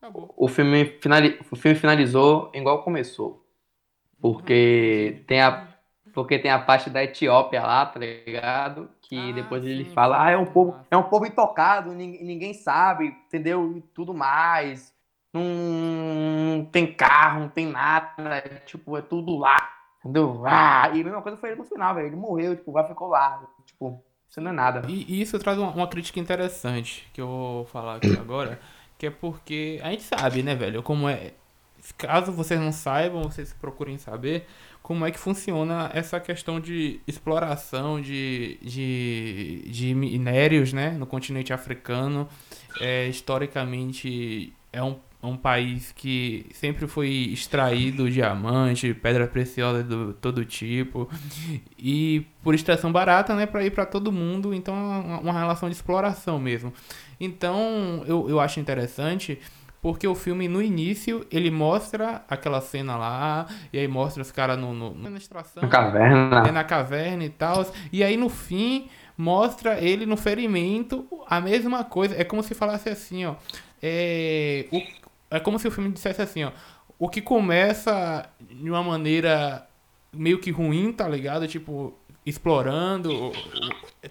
Acabou. 0.00 0.32
O 0.36 0.48
filme, 0.48 0.98
finali... 1.00 1.38
o 1.50 1.56
filme 1.56 1.78
finalizou 1.78 2.50
igual 2.54 2.82
começou. 2.82 3.44
Porque 4.20 5.24
tem 5.26 5.40
a 5.40 5.72
porque 6.12 6.38
tem 6.38 6.50
a 6.50 6.58
parte 6.58 6.90
da 6.90 7.02
Etiópia 7.02 7.62
lá, 7.62 7.86
tá 7.86 7.98
ligado? 7.98 8.90
Que 9.00 9.16
Ah, 9.16 9.32
depois 9.32 9.64
ele 9.64 9.84
sim, 9.84 9.90
fala, 9.94 10.16
sim, 10.16 10.22
ah, 10.22 10.30
é 10.30 10.36
um 10.36 10.44
povo, 10.44 10.76
é 10.90 10.96
um 10.96 11.04
povo 11.04 11.24
intocado, 11.26 11.92
ninguém, 11.92 12.22
ninguém 12.22 12.54
sabe, 12.54 13.06
entendeu? 13.26 13.76
E 13.76 13.80
tudo 13.80 14.12
mais. 14.12 14.94
Não 15.32 16.66
tem 16.70 16.92
carro, 16.92 17.40
não 17.40 17.48
tem 17.48 17.66
nada, 17.66 18.36
é, 18.36 18.40
tipo, 18.66 18.96
é 18.96 19.00
tudo 19.00 19.38
lá, 19.38 19.56
entendeu? 20.00 20.42
Ah, 20.44 20.90
e 20.92 21.00
a 21.00 21.04
mesma 21.04 21.22
coisa 21.22 21.38
foi 21.38 21.50
ele 21.50 21.60
no 21.60 21.64
final, 21.64 21.94
velho. 21.94 22.08
Ele 22.08 22.16
morreu, 22.16 22.54
tipo, 22.54 22.70
vai 22.70 22.86
ficou 22.86 23.08
lá. 23.08 23.42
Tipo, 23.64 24.04
isso 24.28 24.40
não 24.40 24.50
é 24.50 24.54
nada. 24.54 24.82
E, 24.88 25.04
e 25.08 25.22
isso 25.22 25.38
traz 25.38 25.58
uma, 25.58 25.70
uma 25.70 25.86
crítica 25.86 26.20
interessante 26.20 27.08
que 27.12 27.20
eu 27.20 27.26
vou 27.26 27.64
falar 27.64 27.96
aqui 27.96 28.12
agora, 28.18 28.60
que 28.98 29.06
é 29.06 29.10
porque 29.10 29.80
a 29.82 29.90
gente 29.90 30.02
sabe, 30.02 30.42
né, 30.42 30.54
velho, 30.54 30.82
como 30.82 31.08
é. 31.08 31.32
Caso 31.98 32.30
vocês 32.30 32.60
não 32.60 32.70
saibam, 32.70 33.24
vocês 33.24 33.52
procurem 33.52 33.98
saber 33.98 34.46
como 34.82 35.04
é 35.04 35.10
que 35.10 35.18
funciona 35.18 35.90
essa 35.92 36.20
questão 36.20 36.60
de 36.60 37.00
exploração 37.08 38.00
de, 38.00 38.56
de, 38.62 39.64
de 39.66 39.92
minérios, 39.94 40.72
né, 40.72 40.90
no 40.90 41.06
continente 41.06 41.52
africano. 41.52 42.28
É, 42.80 43.08
historicamente 43.08 44.52
é 44.72 44.82
um, 44.82 44.98
um 45.22 45.36
país 45.36 45.92
que 45.92 46.46
sempre 46.52 46.86
foi 46.88 47.08
extraído 47.32 48.10
diamante, 48.10 48.92
pedra 48.92 49.26
preciosa 49.26 49.82
do 49.84 50.12
todo 50.14 50.44
tipo 50.44 51.08
e 51.78 52.26
por 52.42 52.54
extração 52.54 52.90
barata, 52.90 53.34
né, 53.34 53.46
para 53.46 53.64
ir 53.64 53.70
para 53.70 53.86
todo 53.86 54.10
mundo, 54.10 54.52
então 54.52 54.74
é 54.74 55.20
uma, 55.20 55.32
relação 55.32 55.68
de 55.68 55.74
exploração 55.76 56.38
mesmo. 56.40 56.72
Então 57.20 58.02
eu, 58.06 58.28
eu 58.28 58.40
acho 58.40 58.58
interessante 58.58 59.38
porque 59.80 60.06
o 60.06 60.14
filme 60.14 60.46
no 60.48 60.62
início 60.62 61.26
ele 61.30 61.50
mostra 61.50 62.22
aquela 62.28 62.60
cena 62.60 62.96
lá 62.96 63.46
e 63.72 63.78
aí 63.78 63.88
mostra 63.88 64.22
os 64.22 64.30
caras 64.30 64.58
no, 64.58 64.72
no, 64.72 64.94
na 64.94 65.16
extração, 65.18 65.62
Na 65.62 65.68
caverna. 65.68 66.42
é 66.46 66.52
na 66.52 66.64
caverna 66.64 67.24
e 67.24 67.30
tal. 67.30 67.64
E 67.92 68.02
aí 68.02 68.16
no 68.16 68.28
fim 68.28 68.88
mostra 69.16 69.80
ele 69.80 70.06
no 70.06 70.16
ferimento, 70.16 71.06
a 71.28 71.40
mesma 71.40 71.82
coisa. 71.84 72.14
É 72.16 72.22
como 72.24 72.42
se 72.44 72.54
falasse 72.54 72.88
assim, 72.88 73.24
ó. 73.24 73.34
É, 73.82 74.66
o- 74.70 74.82
é 75.36 75.40
como 75.40 75.58
se 75.58 75.66
o 75.66 75.70
filme 75.70 75.90
dissesse 75.90 76.22
assim, 76.22 76.44
ó. 76.44 76.50
O 76.98 77.08
que 77.08 77.20
começa 77.20 78.26
de 78.40 78.70
uma 78.70 78.82
maneira 78.82 79.66
meio 80.12 80.38
que 80.38 80.50
ruim, 80.50 80.92
tá 80.92 81.08
ligado? 81.08 81.48
Tipo, 81.48 81.94
explorando, 82.24 83.32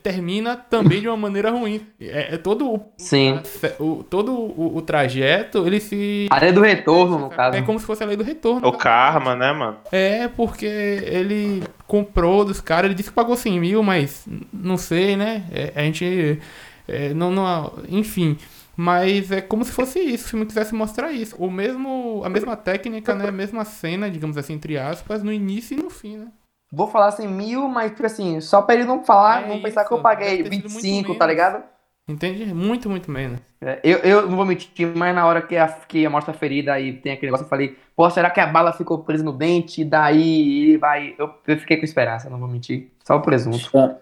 termina 0.04 0.56
também 0.58 1.00
de 1.02 1.08
uma 1.08 1.16
maneira 1.18 1.52
ruim. 1.52 1.86
É, 2.00 2.36
é 2.36 2.38
todo 2.38 2.70
o, 2.70 2.86
Sim. 2.98 3.40
o- 3.80 4.04
todo 4.04 4.34
o, 4.34 4.76
o 4.78 4.82
trajeto, 4.82 5.66
ele 5.66 5.80
se. 5.80 6.28
A 6.30 6.40
lei 6.40 6.52
do 6.52 6.62
retorno, 6.62 7.18
no 7.20 7.30
caso. 7.30 7.58
É 7.58 7.62
como 7.62 7.80
se 7.80 7.86
fosse 7.86 8.04
a 8.04 8.08
lei 8.08 8.18
do 8.18 8.24
retorno. 8.24 8.68
O 8.68 8.74
karma, 8.74 9.36
né, 9.36 9.52
mano? 9.54 9.78
É, 9.92 10.28
porque 10.28 10.66
ele 10.66 11.64
comprou 11.88 12.44
dos 12.44 12.60
caras, 12.62 12.86
ele 12.86 12.96
disse 12.96 13.10
que 13.10 13.16
pagou 13.16 13.36
100 13.36 13.60
mil, 13.60 13.84
mas 13.84 14.28
não 14.52 14.78
sei, 14.78 15.16
né? 15.16 15.46
É, 15.52 15.72
a 15.76 15.82
gente. 15.84 16.40
é, 16.88 17.14
não, 17.14 17.32
não, 17.32 17.74
enfim. 17.88 18.38
Mas 18.82 19.32
é 19.32 19.42
como 19.42 19.64
se 19.64 19.72
fosse 19.72 20.00
isso, 20.00 20.24
se 20.24 20.26
o 20.26 20.30
filme 20.32 20.46
quisesse 20.48 20.74
mostrar 20.74 21.12
isso. 21.12 21.36
O 21.38 21.52
mesmo, 21.52 22.24
a 22.26 22.30
mesma 22.30 22.58
técnica, 22.58 23.14
né? 23.14 23.28
A 23.28 23.32
mesma 23.32 23.64
cena, 23.64 24.10
digamos 24.10 24.38
assim, 24.38 24.54
entre 24.54 24.76
aspas, 24.76 25.22
no 25.22 25.32
início 25.32 25.78
e 25.78 25.84
no 25.84 25.92
fim, 25.92 26.18
né? 26.18 26.32
Vou 26.72 26.88
falar 26.88 27.12
100 27.12 27.28
mil, 27.28 27.68
mas, 27.68 27.92
tipo 27.92 28.06
assim, 28.06 28.42
só 28.42 28.64
pra 28.64 28.74
ele 28.74 28.86
não 28.86 29.04
falar, 29.04 29.44
É 29.44 29.48
vão 29.48 29.62
pensar 29.62 29.86
que 29.86 29.94
eu 29.94 30.02
paguei 30.02 30.42
deve 30.42 30.50
ter 30.50 30.56
sido 30.56 30.70
muito 30.72 30.84
25, 30.84 31.16
tá 31.16 31.28
ligado? 31.28 31.64
Entende? 32.08 32.52
Muito, 32.54 32.90
muito 32.90 33.12
menos. 33.12 33.40
É, 33.62 33.80
Eu, 33.84 34.00
eu 34.00 34.28
não 34.28 34.36
vou 34.36 34.46
mentir, 34.46 34.88
mas 34.96 35.14
na 35.14 35.28
hora 35.28 35.42
que 35.44 35.56
a, 35.56 35.68
que 35.68 36.08
mostra 36.10 36.34
a 36.34 36.38
ferida 36.38 36.80
e 36.80 36.94
tem 36.94 37.12
aquele 37.14 37.28
negócio, 37.28 37.46
eu 37.46 37.50
falei, 37.50 37.78
pô, 37.96 38.10
será 38.10 38.32
que 38.32 38.40
a 38.40 38.48
bala 38.48 38.74
ficou 38.74 39.04
presa 39.04 39.24
no 39.24 39.32
dente? 39.34 39.82
E 39.82 39.86
daí 39.86 40.64
ele 40.64 40.78
vai. 40.80 41.16
Eu, 41.20 41.32
eu 41.46 41.58
fiquei 41.60 41.78
com 41.78 41.86
esperança, 41.86 42.30
não 42.32 42.40
vou 42.40 42.48
mentir. 42.48 42.92
Só 43.06 43.16
o 43.18 43.22
presunto. 43.22 43.72
Chama, 43.72 44.02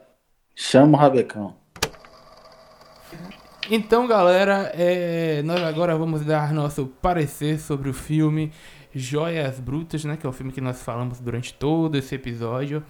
chama 0.56 0.98
o 0.98 1.02
Rabecão. 1.02 1.59
Então, 3.72 4.08
galera, 4.08 4.72
é, 4.74 5.44
nós 5.44 5.62
agora 5.62 5.96
vamos 5.96 6.26
dar 6.26 6.52
nosso 6.52 6.88
parecer 7.00 7.60
sobre 7.60 7.88
o 7.88 7.94
filme 7.94 8.52
Joias 8.96 9.60
Brutas, 9.60 10.04
né? 10.04 10.18
Que 10.18 10.26
é 10.26 10.30
o 10.30 10.34
filme 10.34 10.52
que 10.52 10.60
nós 10.60 10.82
falamos 10.82 11.20
durante 11.20 11.54
todo 11.54 11.96
esse 11.96 12.16
episódio. 12.16 12.84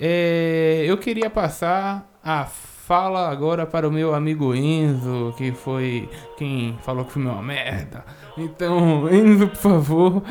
É, 0.00 0.84
eu 0.86 0.96
queria 0.96 1.28
passar 1.28 2.10
a 2.24 2.46
fala 2.46 3.28
agora 3.28 3.66
para 3.66 3.86
o 3.86 3.92
meu 3.92 4.14
amigo 4.14 4.54
Enzo, 4.54 5.34
que 5.36 5.52
foi 5.52 6.08
quem 6.38 6.78
falou 6.80 7.04
que 7.04 7.10
o 7.10 7.12
filme 7.12 7.28
é 7.28 7.32
uma 7.32 7.42
merda. 7.42 8.02
Então, 8.38 9.12
Enzo, 9.12 9.48
por 9.48 9.56
favor, 9.56 10.22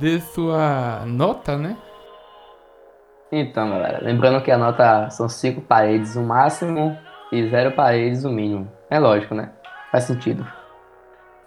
dê 0.00 0.18
sua 0.18 1.04
nota, 1.06 1.56
né? 1.56 1.76
Então, 3.30 3.70
galera, 3.70 4.00
lembrando 4.02 4.42
que 4.42 4.50
a 4.50 4.58
nota 4.58 5.08
são 5.10 5.28
5 5.28 5.60
paredes 5.60 6.16
o 6.16 6.22
máximo 6.22 6.98
e 7.30 7.48
0 7.48 7.72
paredes 7.72 8.24
o 8.24 8.30
mínimo. 8.30 8.68
É 8.92 8.98
lógico, 8.98 9.34
né? 9.34 9.48
Faz 9.90 10.04
sentido. 10.04 10.46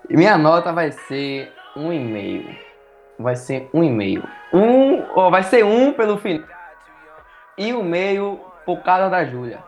E 0.10 0.18
minha 0.18 0.36
nota 0.36 0.74
vai 0.74 0.92
ser 0.92 1.54
1,5. 1.78 2.58
Vai 3.20 3.36
ser 3.36 3.70
1,5. 3.72 4.28
Um, 4.52 5.06
ó, 5.16 5.30
vai 5.30 5.44
ser 5.44 5.64
1 5.64 5.84
um 5.84 5.94
pelo 5.94 6.18
final. 6.18 6.48
E 7.56 7.72
o 7.72 7.84
meio 7.84 8.40
por 8.66 8.82
causa 8.82 9.12
da 9.12 9.24
Júlia. 9.24 9.60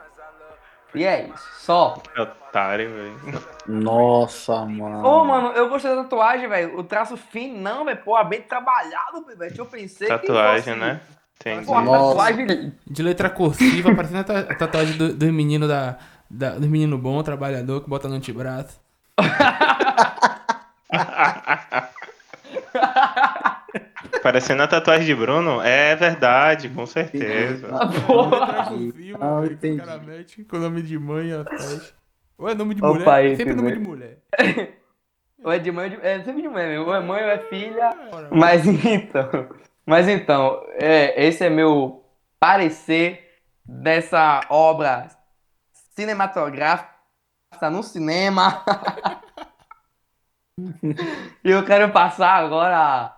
E 0.95 1.05
é 1.05 1.27
isso, 1.27 1.47
só. 1.59 2.01
Otário, 2.17 2.89
velho. 2.89 3.43
Nossa, 3.67 4.65
mano. 4.65 5.07
Ô, 5.07 5.23
mano, 5.23 5.49
eu 5.49 5.69
gostei 5.69 5.95
da 5.95 6.01
tatuagem, 6.01 6.49
velho. 6.49 6.79
O 6.79 6.83
traço 6.83 7.15
fino, 7.15 7.61
não, 7.61 7.85
velho. 7.85 7.99
Pô, 8.03 8.21
bem 8.23 8.41
trabalhado, 8.41 9.23
velho. 9.37 9.53
Eu 9.55 9.67
pensei 9.67 10.07
Tatuagem, 10.07 10.63
que 10.73 10.79
fosse... 10.79 10.79
né? 10.79 10.99
Entendi. 11.39 11.65
Pô, 11.67 11.75
tatuagem... 11.75 12.73
De 12.87 13.03
letra 13.03 13.29
cursiva, 13.29 13.93
parecendo 13.93 14.31
a 14.31 14.55
tatuagem 14.55 14.97
do, 14.97 15.13
do 15.13 15.31
menino 15.31 15.67
da, 15.67 15.99
da- 16.29 16.57
do 16.57 16.67
menino 16.67 16.97
bom, 16.97 17.21
trabalhador, 17.23 17.81
que 17.81 17.89
bota 17.89 18.07
no 18.07 18.15
antebraço. 18.15 18.79
Parecendo 24.21 24.63
a 24.63 24.67
tatuagem 24.67 25.05
de 25.05 25.15
Bruno? 25.15 25.61
É 25.61 25.95
verdade, 25.95 26.69
com 26.69 26.85
certeza. 26.85 27.67
Porra. 28.05 28.61
Ah, 28.61 28.65
que 28.67 28.73
o 29.03 29.45
entendi. 29.53 29.77
cara 29.77 29.97
mete 29.99 30.43
com 30.43 30.57
o 30.57 30.59
nome 30.59 30.81
de 30.81 30.97
mãe 30.97 31.31
atrás. 31.33 31.93
Ou 32.37 32.49
é 32.49 32.55
nome 32.55 32.75
de 32.75 32.81
mulher? 32.81 33.05
pai, 33.05 33.35
Sempre 33.35 33.53
esse 33.53 33.61
nome 33.61 33.73
de 33.73 33.79
mulher. 33.79 34.17
Ou 35.43 35.51
é 35.51 35.59
de 35.59 35.71
mãe, 35.71 35.97
é 36.01 36.23
sempre 36.23 36.41
de 36.41 36.49
mãe 36.49 36.67
mesmo. 36.67 36.85
Ou 36.87 36.95
é 36.95 36.99
mãe 36.99 37.23
ou 37.23 37.29
é 37.29 37.37
filha. 37.39 37.93
Ora, 38.11 38.27
Mas 38.31 38.65
então, 38.65 39.29
mas 39.85 40.07
então, 40.07 40.61
é, 40.73 41.25
esse 41.27 41.45
é 41.45 41.49
meu 41.49 42.03
parecer 42.39 43.23
dessa 43.63 44.41
obra 44.49 45.07
cinematográfica 45.97 46.93
está 47.51 47.71
no 47.71 47.81
cinema. 47.81 48.63
e 51.43 51.49
eu 51.49 51.65
quero 51.65 51.91
passar 51.91 52.35
agora 52.35 52.77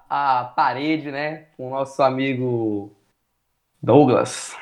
a, 0.09 0.39
a 0.39 0.45
parede, 0.45 1.11
né, 1.11 1.47
com 1.57 1.67
o 1.67 1.71
nosso 1.71 2.01
amigo 2.01 2.95
Douglas. 3.83 4.55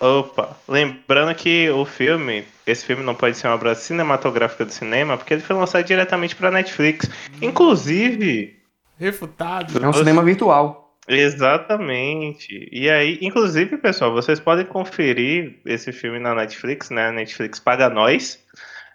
Opa, 0.00 0.56
lembrando 0.66 1.34
que 1.34 1.68
o 1.68 1.84
filme, 1.84 2.46
esse 2.66 2.86
filme 2.86 3.02
não 3.02 3.14
pode 3.14 3.36
ser 3.36 3.48
uma 3.48 3.56
obra 3.56 3.74
cinematográfica 3.74 4.64
do 4.64 4.72
cinema, 4.72 5.18
porque 5.18 5.34
ele 5.34 5.42
foi 5.42 5.56
lançado 5.56 5.84
diretamente 5.84 6.34
para 6.34 6.50
Netflix. 6.50 7.06
Inclusive, 7.42 8.58
Refutado. 8.98 9.78
É 9.78 9.88
um 9.88 9.92
cinema 9.92 10.24
virtual. 10.24 10.87
Exatamente. 11.08 12.68
E 12.70 12.88
aí, 12.90 13.18
inclusive, 13.22 13.76
pessoal, 13.78 14.12
vocês 14.12 14.38
podem 14.38 14.64
conferir 14.64 15.58
esse 15.64 15.92
filme 15.92 16.18
na 16.18 16.34
Netflix, 16.34 16.90
né? 16.90 17.10
Netflix 17.10 17.58
paga 17.58 17.88
nós. 17.88 18.44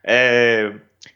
É, 0.04 0.74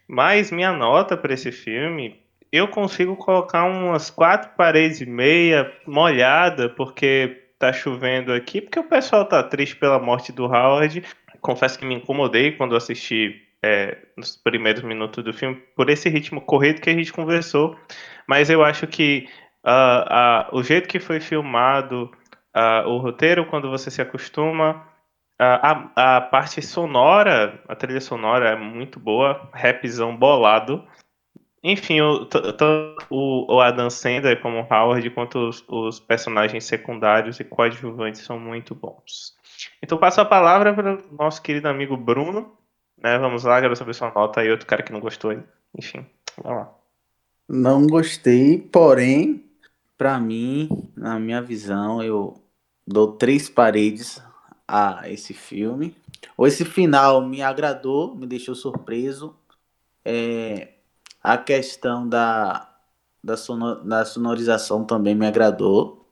mas 0.07 0.51
minha 0.51 0.71
nota 0.71 1.15
para 1.15 1.33
esse 1.33 1.51
filme, 1.51 2.19
eu 2.51 2.67
consigo 2.67 3.15
colocar 3.15 3.65
umas 3.65 4.10
quatro 4.10 4.51
paredes 4.55 5.01
e 5.01 5.05
meia 5.05 5.71
molhada, 5.86 6.69
porque 6.69 7.43
tá 7.60 7.73
chovendo 7.73 8.33
aqui, 8.33 8.62
porque 8.62 8.79
o 8.79 8.88
pessoal 8.88 9.25
tá 9.25 9.43
triste 9.43 9.75
pela 9.75 9.99
morte 9.99 10.31
do 10.31 10.45
Howard. 10.45 11.03
Confesso 11.41 11.77
que 11.77 11.86
me 11.86 11.95
incomodei 11.95 12.51
quando 12.51 12.75
assisti 12.75 13.41
é, 13.62 13.97
nos 14.15 14.36
primeiros 14.36 14.83
minutos 14.83 15.23
do 15.23 15.33
filme, 15.33 15.62
por 15.75 15.89
esse 15.89 16.10
ritmo 16.10 16.41
corrido 16.41 16.81
que 16.81 16.89
a 16.89 16.93
gente 16.93 17.12
conversou. 17.12 17.75
Mas 18.27 18.49
eu 18.49 18.63
acho 18.63 18.88
que 18.88 19.27
ah, 19.69 20.06
ah, 20.10 20.49
o 20.53 20.63
jeito 20.63 20.88
que 20.88 20.97
foi 20.97 21.19
filmado, 21.19 22.10
ah, 22.53 22.86
o 22.88 22.99
roteiro, 22.99 23.45
quando 23.47 23.69
você 23.69 23.91
se 23.91 24.01
acostuma, 24.01 24.88
a, 25.38 26.15
a 26.17 26.21
parte 26.21 26.62
sonora, 26.62 27.62
a 27.67 27.75
trilha 27.75 27.99
sonora 27.99 28.49
é 28.49 28.56
muito 28.56 28.97
boa, 28.97 29.49
rapzão 29.53 30.15
bolado. 30.15 30.88
Enfim, 31.62 31.99
o, 31.99 32.25
tanto 32.25 32.95
o, 33.10 33.60
Adam 33.60 33.89
Sandler 33.89 34.41
como 34.41 34.62
o 34.62 34.73
Howard, 34.73 35.10
quanto 35.10 35.49
os, 35.49 35.62
os 35.67 35.99
personagens 35.99 36.63
secundários 36.63 37.41
e 37.41 37.43
coadjuvantes 37.43 38.21
são 38.21 38.39
muito 38.39 38.73
bons. 38.73 39.36
Então 39.84 39.97
passo 39.97 40.21
a 40.21 40.25
palavra 40.25 40.73
para 40.73 40.95
o 40.95 41.03
nosso 41.12 41.41
querido 41.41 41.67
amigo 41.67 41.97
Bruno. 41.97 42.53
Né? 42.97 43.17
Vamos 43.17 43.43
lá, 43.43 43.60
quero 43.60 43.75
saber 43.75 43.93
sua 43.93 44.13
nota 44.15 44.45
e 44.45 44.49
outro 44.49 44.65
cara 44.65 44.82
que 44.82 44.93
não 44.93 45.01
gostou. 45.01 45.38
Enfim, 45.77 46.06
vamos 46.41 46.60
lá. 46.60 46.73
Não 47.49 47.86
gostei, 47.86 48.58
porém, 48.58 49.46
pra 49.97 50.19
mim, 50.19 50.69
na 50.95 51.19
minha 51.19 51.41
visão, 51.41 52.01
eu 52.03 52.41
dou 52.86 53.13
três 53.13 53.49
paredes 53.49 54.21
a 54.67 55.10
esse 55.10 55.33
filme. 55.33 55.95
Ou 56.38 56.47
esse 56.47 56.65
final 56.65 57.25
me 57.25 57.41
agradou, 57.41 58.15
me 58.15 58.27
deixou 58.27 58.55
surpreso. 58.55 59.36
É, 60.05 60.75
a 61.21 61.38
questão 61.38 62.07
da, 62.07 62.73
da, 63.23 63.38
sono- 63.38 63.83
da 63.83 64.05
sonorização 64.05 64.86
também 64.86 65.15
me 65.15 65.25
agradou. 65.27 66.05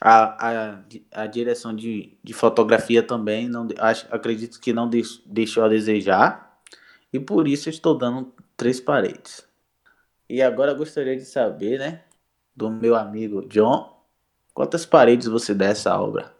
A, 0.00 0.48
a, 0.72 0.84
a 1.12 1.26
direção 1.26 1.74
de, 1.74 2.18
de 2.22 2.32
fotografia 2.34 3.02
também, 3.02 3.48
não, 3.48 3.66
acho, 3.78 4.06
acredito 4.14 4.60
que 4.60 4.72
não 4.72 4.88
deix- 4.88 5.22
deixou 5.24 5.64
a 5.64 5.68
desejar. 5.68 6.60
E 7.12 7.18
por 7.20 7.48
isso 7.48 7.68
eu 7.68 7.72
estou 7.72 7.96
dando 7.96 8.32
três 8.56 8.80
paredes. 8.80 9.46
E 10.28 10.42
agora 10.42 10.72
eu 10.72 10.76
gostaria 10.76 11.16
de 11.16 11.24
saber, 11.24 11.78
né, 11.78 12.04
do 12.54 12.70
meu 12.70 12.94
amigo 12.94 13.46
John, 13.48 14.02
quantas 14.52 14.86
paredes 14.86 15.26
você 15.26 15.54
dá 15.54 15.66
essa 15.66 15.98
obra? 15.98 16.34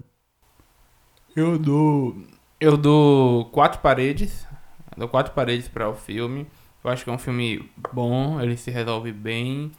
Eu 1.35 1.59
dou. 1.59 2.17
Eu 2.61 2.77
dou 2.77 3.47
quatro 3.47 3.81
paredes. 3.81 4.47
Eu 4.93 5.01
dou 5.01 5.09
quatro 5.09 5.33
paredes 5.33 5.69
para 5.69 5.89
o 5.89 5.95
filme. 5.95 6.47
Eu 6.83 6.91
acho 6.91 7.03
que 7.03 7.11
é 7.11 7.13
um 7.13 7.19
filme 7.19 7.71
bom, 7.93 8.41
ele 8.41 8.57
se 8.57 8.71
resolve 8.71 9.11
bem. 9.11 9.73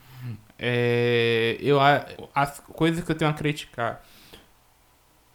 É, 0.58 1.58
eu, 1.60 1.78
as 2.34 2.60
coisas 2.60 3.04
que 3.04 3.12
eu 3.12 3.16
tenho 3.16 3.30
a 3.30 3.34
criticar 3.34 4.02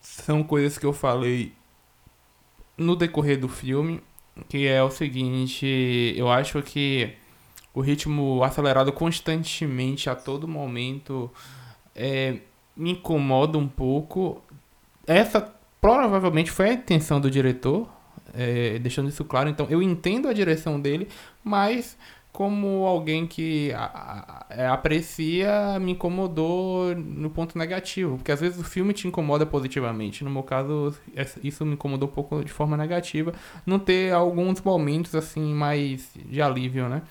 são 0.01 0.43
coisas 0.43 0.79
que 0.79 0.87
eu 0.87 0.93
falei 0.93 1.53
no 2.77 2.97
decorrer 2.97 3.39
do 3.39 3.49
filme, 3.49 4.03
que 4.49 4.67
é 4.67 4.83
o 4.83 4.91
seguinte, 4.91 6.15
eu 6.17 6.31
acho 6.31 6.63
que 6.63 7.15
o 7.75 7.81
ritmo 7.81 8.43
acelerado 8.43 8.93
constantemente 8.93 10.11
a 10.11 10.15
todo 10.15 10.47
momento 10.49 11.31
é, 11.95 12.39
me 12.77 12.93
incomoda 12.93 13.57
um 13.59 13.69
pouco. 13.69 14.43
Essa 15.07 15.53
provavelmente 15.81 16.51
foi 16.51 16.71
a 16.71 16.73
intenção 16.75 17.21
do 17.21 17.31
diretor, 17.31 17.89
é, 18.35 18.79
deixando 18.79 19.09
isso 19.09 19.25
claro. 19.25 19.49
Então, 19.49 19.67
eu 19.71 19.83
entendo 19.83 20.29
a 20.29 20.33
direção 20.33 20.81
dele, 20.81 21.09
mas 21.43 21.97
como 22.33 22.87
alguém 22.87 23.27
que 23.27 23.73
a- 23.73 24.47
a- 24.49 24.55
é, 24.55 24.67
aprecia, 24.69 25.79
me 25.81 25.93
incomodou 25.93 26.95
no 26.95 27.29
ponto 27.29 27.59
negativo. 27.59 28.17
Porque 28.17 28.31
às 28.31 28.41
vezes 28.41 28.61
o 28.61 28.65
filme 28.65 28.93
te 28.93 29.09
incomoda 29.09 29.45
positivamente. 29.45 30.23
No 30.23 30.31
meu 30.31 30.45
caso, 30.45 30.95
essa- 31.17 31.41
isso 31.43 31.67
me 31.67 31.73
incomodou 31.75 32.09
um 32.09 32.13
pouco 32.13 32.45
de 32.45 32.53
forma 32.53 32.77
negativa. 32.77 33.33
Não 33.67 33.79
ter 33.81 34.13
alguns 34.13 34.61
momentos 34.63 35.15
assim 35.17 35.53
mais 35.55 36.11
de 36.15 36.41
alívio, 36.41 36.89
né? 36.89 37.03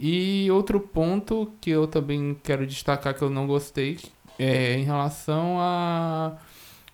E 0.00 0.50
outro 0.52 0.80
ponto 0.80 1.52
que 1.60 1.70
eu 1.70 1.86
também 1.88 2.36
quero 2.44 2.66
destacar 2.66 3.14
que 3.14 3.22
eu 3.22 3.30
não 3.30 3.46
gostei 3.46 3.98
é 4.38 4.74
em 4.78 4.84
relação 4.84 5.58
a 5.60 6.38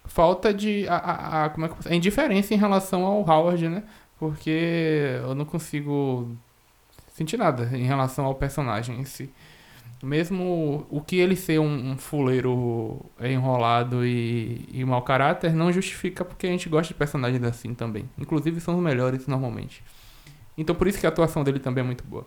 falta 0.07 0.53
de 0.55 0.89
a, 0.89 0.97
a, 0.97 1.45
a- 1.47 1.51
como 1.51 1.67
é 1.67 1.71
que 1.71 1.89
a 1.89 1.95
indiferença 1.95 2.55
em 2.55 2.59
relação 2.59 3.05
ao 3.07 3.21
Howard, 3.29 3.69
né? 3.69 3.85
Porque 4.19 4.51
eu 5.23 5.35
não 5.35 5.45
consigo 5.47 6.29
sentir 7.15 7.37
nada 7.39 7.71
em 7.77 7.85
relação 7.85 8.25
ao 8.27 8.35
personagem 8.35 9.01
em 9.01 9.05
si. 9.05 9.31
Mesmo 10.03 10.87
o 10.91 11.01
que 11.01 11.17
ele 11.17 11.37
ser 11.37 11.59
um, 11.61 11.93
um 11.93 11.99
fuleiro 11.99 13.01
enrolado 13.21 14.05
e, 14.07 14.69
e 14.73 14.85
mau 14.85 15.03
caráter 15.03 15.55
não 15.55 15.73
justifica 15.73 16.25
porque 16.25 16.47
a 16.47 16.51
gente 16.51 16.69
gosta 16.69 16.89
de 16.93 16.99
personagens 16.99 17.43
assim 17.45 17.75
também. 17.75 18.09
Inclusive 18.19 18.61
são 18.61 18.77
os 18.77 18.83
melhores 18.83 19.27
normalmente. 19.27 19.83
Então 20.59 20.75
por 20.77 20.87
isso 20.89 20.99
que 21.01 21.07
a 21.07 21.11
atuação 21.11 21.45
dele 21.45 21.61
também 21.61 21.83
é 21.83 21.87
muito 21.87 22.05
boa. 22.05 22.27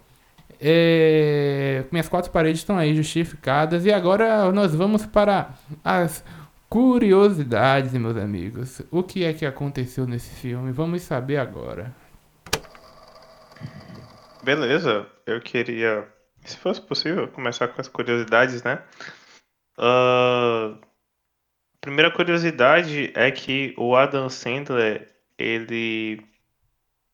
É, 0.62 1.86
minhas 1.92 2.10
quatro 2.10 2.32
paredes 2.32 2.60
estão 2.60 2.78
aí 2.78 2.94
justificadas 2.94 3.86
e 3.86 3.94
agora 3.94 4.52
nós 4.52 4.76
vamos 4.76 5.06
para 5.06 5.54
as 5.84 6.24
curiosidades, 6.70 7.94
meus 7.94 8.18
amigos. 8.18 8.82
O 8.92 9.02
que 9.02 9.24
é 9.24 9.34
que 9.34 9.46
aconteceu 9.46 10.06
nesse 10.06 10.30
filme? 10.36 10.72
Vamos 10.72 11.02
saber 11.02 11.38
agora. 11.38 11.96
Beleza, 14.44 15.08
eu 15.26 15.42
queria, 15.42 16.08
se 16.44 16.58
fosse 16.58 16.82
possível, 16.82 17.28
começar 17.28 17.68
com 17.70 17.82
as 17.82 17.88
curiosidades, 17.88 18.64
né? 18.64 18.82
Ah, 19.78 20.78
primeira 21.82 22.12
curiosidade 22.12 23.12
é 23.16 23.32
que 23.32 23.74
o 23.78 23.96
Adam 23.96 24.30
Sandler, 24.30 25.14
ele 25.38 26.22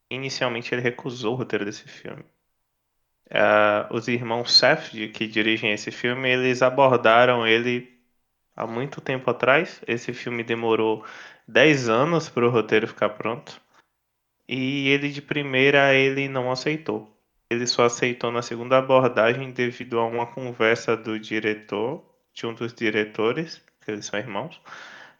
inicialmente 0.10 0.74
ele 0.74 0.82
recusou 0.82 1.34
o 1.34 1.38
roteiro 1.38 1.66
desse 1.66 1.88
filme. 1.88 2.24
Uh, 3.32 3.92
os 3.94 4.08
irmãos 4.08 4.54
Safdie, 4.54 5.10
que 5.10 5.28
dirigem 5.28 5.72
esse 5.72 5.92
filme, 5.92 6.30
eles 6.30 6.62
abordaram 6.62 7.46
ele 7.46 7.92
há 8.56 8.68
muito 8.68 9.02
tempo 9.02 9.30
atrás. 9.30 9.82
Esse 9.88 10.14
filme 10.14 10.44
demorou 10.44 11.04
10 11.48 11.90
anos 11.90 12.30
para 12.30 12.46
o 12.46 12.50
roteiro 12.50 12.88
ficar 12.88 13.10
pronto. 13.10 13.60
E 14.48 14.90
ele 14.90 15.10
de 15.10 15.22
primeira 15.22 15.94
ele 15.94 16.28
não 16.28 16.52
aceitou. 16.52 17.12
Ele 17.50 17.68
só 17.68 17.86
aceitou 17.86 18.32
na 18.32 18.42
segunda 18.42 18.78
abordagem 18.78 19.52
devido 19.52 20.00
a 20.00 20.06
uma 20.06 20.28
conversa 20.28 20.96
do 20.96 21.20
diretor, 21.20 22.04
de 22.34 22.46
um 22.46 22.54
dos 22.54 22.74
diretores, 22.74 23.64
que 23.82 23.92
eles 23.92 24.06
são 24.06 24.20
irmãos, 24.20 24.60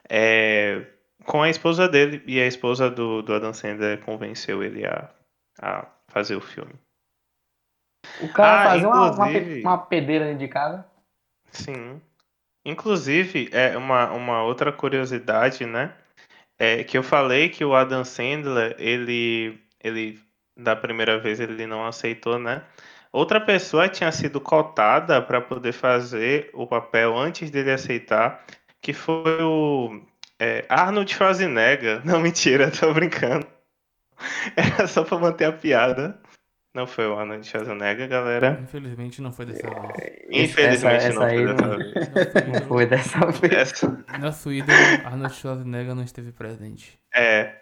é, 0.10 0.86
com 1.26 1.42
a 1.42 1.50
esposa 1.50 1.88
dele. 1.88 2.22
E 2.28 2.40
a 2.40 2.48
esposa 2.48 2.90
do, 2.90 3.22
do 3.22 3.34
Adam 3.34 3.54
Sandler 3.54 4.00
convenceu 4.02 4.64
ele 4.64 4.86
a, 4.86 5.10
a 5.60 5.88
fazer 6.08 6.36
o 6.36 6.42
filme. 6.42 6.74
O 8.22 8.30
cara 8.30 8.62
ah, 8.62 8.72
fazer 8.72 8.86
uma, 8.86 9.12
uma, 9.12 9.28
uma 9.62 9.78
pedreira 9.78 10.34
de 10.36 10.48
casa. 10.48 10.86
Sim. 11.52 12.02
Inclusive, 12.66 13.50
é 13.52 13.78
uma, 13.78 14.12
uma 14.12 14.44
outra 14.44 14.72
curiosidade, 14.72 15.66
né? 15.66 15.94
É 16.58 16.84
que 16.84 16.98
eu 16.98 17.04
falei 17.04 17.50
que 17.50 17.64
o 17.64 17.76
Adam 17.76 18.04
Sandler, 18.04 18.76
ele, 18.80 19.60
ele 19.84 20.20
da 20.58 20.76
primeira 20.76 21.20
vez 21.20 21.40
ele 21.40 21.68
não 21.68 21.86
aceitou, 21.86 22.40
né? 22.40 22.64
Outra 23.12 23.40
pessoa 23.40 23.88
tinha 23.88 24.12
sido 24.12 24.42
cotada 24.42 25.22
para 25.22 25.40
poder 25.40 25.72
fazer 25.72 26.50
o 26.54 26.68
papel 26.68 27.18
antes 27.18 27.50
dele 27.50 27.72
aceitar, 27.72 28.44
que 28.82 28.94
foi 28.94 29.42
o 29.42 30.02
é, 30.40 30.66
Arnold 30.68 31.14
Schwarzenegger. 31.14 32.02
Não, 32.06 32.20
mentira, 32.20 32.72
tô 32.72 32.94
brincando. 32.94 33.48
Era 34.56 34.88
só 34.88 35.04
para 35.04 35.18
manter 35.18 35.46
a 35.46 35.54
piada. 35.54 36.20
Não 36.76 36.86
foi 36.86 37.08
o 37.08 37.18
Arnold 37.18 37.48
Schwarzenegger, 37.48 38.10
galera. 38.10 38.60
Infelizmente 38.62 39.22
não 39.22 39.32
foi 39.32 39.46
dessa 39.46 39.70
vez. 39.70 40.26
Infelizmente 40.30 41.06
essa, 41.06 41.14
não 41.14 41.26
essa 41.26 41.36
foi 41.38 41.46
não, 41.46 41.56
dessa 41.56 42.42
vez. 42.42 42.48
Não 42.48 42.68
foi 42.68 42.86
dessa 42.86 43.32
vez. 43.32 43.54
Essa... 43.54 44.06
Nosso 44.20 44.52
ídolo, 44.52 44.78
Arnold 45.06 45.34
Schwarzenegger, 45.36 45.96
não 45.96 46.04
esteve 46.04 46.34
presente. 46.34 47.00
É. 47.16 47.62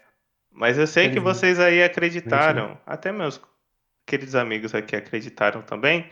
Mas 0.50 0.76
eu 0.78 0.86
sei 0.88 1.10
que 1.10 1.20
vocês 1.20 1.60
aí 1.60 1.80
acreditaram. 1.80 2.76
Até 2.84 3.12
meus 3.12 3.40
queridos 4.04 4.34
amigos 4.34 4.74
aqui 4.74 4.96
acreditaram 4.96 5.62
também. 5.62 6.10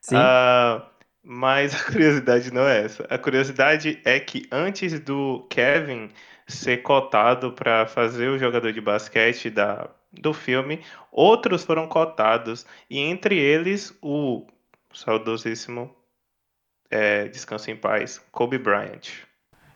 Sim. 0.00 0.16
Uh, 0.16 0.82
mas 1.22 1.74
a 1.78 1.84
curiosidade 1.84 2.50
não 2.50 2.66
é 2.66 2.82
essa. 2.82 3.06
A 3.10 3.18
curiosidade 3.18 4.00
é 4.06 4.18
que 4.18 4.48
antes 4.50 4.98
do 5.00 5.46
Kevin 5.50 6.08
ser 6.46 6.78
cotado 6.78 7.52
para 7.52 7.86
fazer 7.86 8.28
o 8.28 8.38
jogador 8.38 8.72
de 8.72 8.80
basquete 8.80 9.50
da 9.50 9.90
do 10.12 10.32
filme, 10.32 10.82
outros 11.12 11.64
foram 11.64 11.86
cotados, 11.86 12.66
e 12.88 12.98
entre 12.98 13.36
eles 13.38 13.96
o 14.02 14.46
saudosíssimo 14.92 15.94
é, 16.90 17.28
Descanso 17.28 17.70
em 17.70 17.76
Paz, 17.76 18.18
Kobe 18.32 18.58
Bryant. 18.58 19.10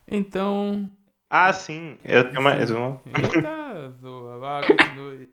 Então. 0.09 0.91
Ah, 1.31 1.53
sim, 1.53 1.99
eu 2.05 2.29
tenho 2.29 2.43
mais 2.43 2.71
uma. 2.71 3.01
Eita, 3.07 3.91
zoa, 4.01 4.63
continue. 4.67 5.29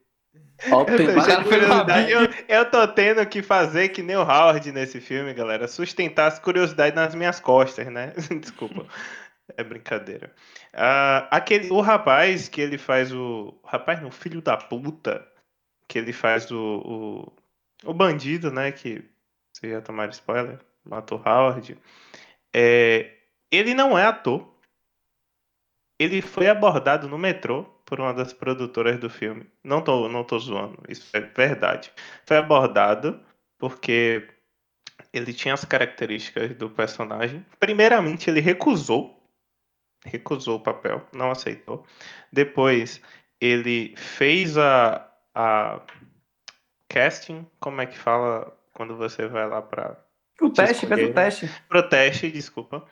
Eu, 2.09 2.27
eu 2.47 2.69
tô 2.69 2.87
tendo 2.89 3.25
que 3.25 3.41
fazer 3.41 3.89
que 3.89 4.03
nem 4.03 4.15
o 4.15 4.21
Howard 4.21 4.71
nesse 4.71 4.99
filme, 4.99 5.33
galera. 5.33 5.67
Sustentar 5.67 6.27
as 6.27 6.39
curiosidades 6.39 6.95
nas 6.95 7.15
minhas 7.15 7.39
costas, 7.39 7.87
né? 7.87 8.13
Desculpa. 8.39 8.85
É 9.59 9.63
brincadeira. 9.63 10.33
Ah, 10.71 11.27
aquele, 11.29 11.69
o 11.69 11.81
rapaz 11.81 12.47
que 12.47 12.61
ele 12.61 12.77
faz 12.77 13.11
o. 13.11 13.59
Rapaz, 13.65 14.01
não, 14.01 14.09
filho 14.09 14.41
da 14.41 14.55
puta. 14.55 15.27
Que 15.85 15.99
ele 15.99 16.13
faz 16.13 16.49
o. 16.49 17.33
O, 17.83 17.89
o 17.89 17.93
bandido, 17.93 18.49
né? 18.49 18.71
Que. 18.71 19.03
Vocês 19.51 19.73
já 19.73 19.81
tomaram 19.81 20.11
spoiler? 20.11 20.59
Matou 20.85 21.21
Howard. 21.25 21.77
É, 22.55 23.11
ele 23.51 23.73
não 23.73 23.97
é 23.97 24.05
ator. 24.05 24.49
Ele 25.99 26.21
foi 26.21 26.47
abordado 26.47 27.09
no 27.09 27.17
metrô 27.17 27.65
por 27.85 27.99
uma 27.99 28.13
das 28.13 28.31
produtoras 28.31 28.97
do 28.97 29.09
filme. 29.09 29.45
Não 29.61 29.81
tô, 29.81 30.07
não 30.07 30.23
tô 30.23 30.39
zoando, 30.39 30.81
isso 30.87 31.09
é 31.11 31.19
verdade. 31.19 31.91
Foi 32.25 32.37
abordado 32.37 33.19
porque 33.57 34.25
ele 35.11 35.33
tinha 35.33 35.53
as 35.53 35.65
características 35.65 36.55
do 36.55 36.69
personagem. 36.69 37.45
Primeiramente, 37.59 38.29
ele 38.29 38.39
recusou 38.39 39.18
recusou 40.05 40.57
o 40.57 40.63
papel, 40.63 41.05
não 41.13 41.31
aceitou. 41.31 41.85
Depois 42.31 43.01
ele 43.39 43.95
fez 43.95 44.57
a, 44.57 45.09
a 45.33 45.81
casting, 46.87 47.45
como 47.59 47.81
é 47.81 47.85
que 47.85 47.97
fala 47.97 48.55
quando 48.73 48.95
você 48.95 49.27
vai 49.27 49.47
lá 49.47 49.61
para 49.61 49.97
o 50.41 50.49
teste, 50.49 50.87
fez 50.87 51.09
o 51.09 51.13
teste. 51.13 51.49
Pro 51.67 51.87
teste, 51.87 52.31
desculpa. 52.31 52.85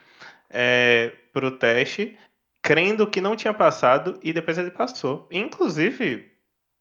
É, 0.50 1.12
pro 1.34 1.52
teste, 1.52 2.18
crendo 2.62 3.08
que 3.08 3.22
não 3.22 3.36
tinha 3.36 3.54
passado 3.54 4.20
e 4.22 4.34
depois 4.34 4.58
ele 4.58 4.72
passou. 4.72 5.28
Inclusive, 5.32 6.30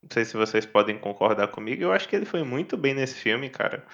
não 0.02 0.10
sei 0.12 0.24
se 0.24 0.36
vocês 0.36 0.66
podem 0.66 0.98
concordar 0.98 1.48
comigo, 1.48 1.82
eu 1.82 1.92
acho 1.92 2.08
que 2.08 2.16
ele 2.16 2.26
foi 2.26 2.42
muito 2.42 2.76
bem 2.76 2.94
nesse 2.94 3.14
filme, 3.14 3.48
cara. 3.48 3.84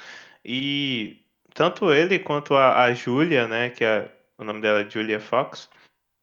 E 0.44 1.20
tanto 1.54 1.92
ele 1.92 2.18
quanto 2.18 2.54
a, 2.54 2.84
a 2.84 2.94
Julia, 2.94 3.46
né, 3.46 3.70
que 3.70 3.84
é 3.84 4.10
o 4.38 4.44
nome 4.44 4.60
dela 4.60 4.80
é 4.80 4.90
Julia 4.90 5.20
Fox, 5.20 5.68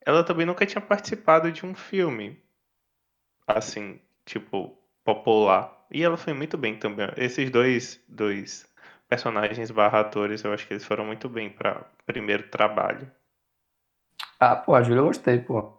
ela 0.05 0.23
também 0.23 0.45
nunca 0.45 0.65
tinha 0.65 0.81
participado 0.81 1.51
de 1.51 1.65
um 1.65 1.73
filme 1.75 2.41
assim, 3.47 3.99
tipo, 4.25 4.77
popular. 5.03 5.85
E 5.91 6.03
ela 6.03 6.15
foi 6.17 6.33
muito 6.33 6.57
bem 6.57 6.77
também. 6.79 7.07
Esses 7.17 7.49
dois, 7.51 8.01
dois 8.07 8.65
personagens 9.09 9.71
barra 9.71 9.99
atores, 10.01 10.43
eu 10.43 10.53
acho 10.53 10.65
que 10.67 10.73
eles 10.73 10.85
foram 10.85 11.05
muito 11.05 11.27
bem 11.27 11.49
para 11.49 11.83
primeiro 12.05 12.47
trabalho. 12.49 13.11
Ah, 14.39 14.55
pô, 14.55 14.73
a 14.75 14.81
Júlia 14.83 14.99
eu 15.01 15.05
gostei, 15.07 15.39
pô. 15.39 15.73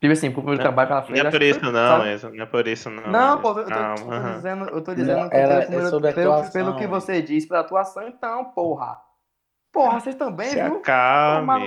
Tipo 0.00 0.12
assim, 0.12 0.30
pro 0.32 0.42
primeiro 0.42 0.62
trabalho 0.62 0.88
que 0.88 0.92
ela 0.94 1.02
fez. 1.04 1.22
Não 1.22 1.28
é 1.28 1.30
por 1.30 1.42
isso 1.42 1.72
não, 1.72 2.06
sabe? 2.06 2.06
Enzo, 2.06 2.30
não 2.30 2.42
é 2.44 2.46
por 2.46 2.66
isso 2.68 2.90
não. 2.90 3.02
Não, 3.10 3.40
pô, 3.40 3.58
eu 3.58 3.72
tô, 3.72 3.80
Calma, 3.80 4.06
eu 4.06 4.12
tô 4.12 4.12
aham. 4.14 4.34
dizendo, 4.34 4.64
eu 4.70 4.84
tô 4.84 4.94
dizendo 4.94 5.20
Não, 5.22 5.30
que 5.30 5.36
ela- 5.36 5.62
pelo, 5.62 6.02
é 6.02 6.12
pelo, 6.14 6.32
atuação. 6.32 6.52
pelo 6.52 6.74
que 6.76 6.86
você 6.86 7.22
disse, 7.22 7.48
pela 7.48 7.60
atuação, 7.60 8.08
então, 8.08 8.52
porra. 8.52 9.00
Porra, 9.72 10.00
vocês 10.00 10.16
também, 10.16 10.50
Se 10.50 10.60
viu? 10.60 10.86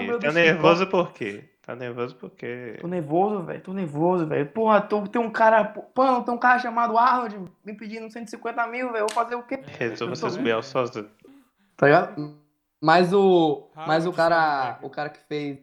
Meu 0.06 0.20
Tá 0.20 0.32
nervoso 0.32 0.88
por 0.88 1.14
quê? 1.14 1.50
Tá 1.66 1.78
nervoso 1.78 2.14
por 2.16 2.30
quê? 2.32 2.78
Tô 2.82 2.88
nervoso, 2.88 3.42
velho. 3.44 3.62
Tô 3.62 3.72
nervoso, 3.72 4.28
velho. 4.28 4.46
Porra, 4.48 4.82
tô, 4.82 5.08
tem 5.08 5.22
um 5.22 5.32
cara. 5.32 5.64
Pô, 5.64 6.22
tem 6.22 6.34
um 6.34 6.38
cara 6.38 6.60
chamado 6.60 6.98
Arnold 6.98 7.40
me 7.64 7.74
pedindo 7.74 8.12
150 8.12 8.68
mil, 8.68 8.92
velho. 8.92 9.06
Vou 9.08 9.14
fazer 9.16 9.36
o 9.36 9.44
quê? 9.44 9.64
Resolva 9.80 10.14
Eu 10.14 10.20
tô 10.20 10.30
seus. 10.30 10.36
B.O. 10.36 10.62
sozinho. 10.62 11.10
Tá 11.78 11.86
ligado? 11.86 12.38
Mas 12.82 13.14
o. 13.14 13.70
Mas 13.88 14.06
o 14.06 14.12
cara. 14.12 14.78
O 14.82 14.90
cara 14.90 15.08
que 15.08 15.20
fez. 15.22 15.60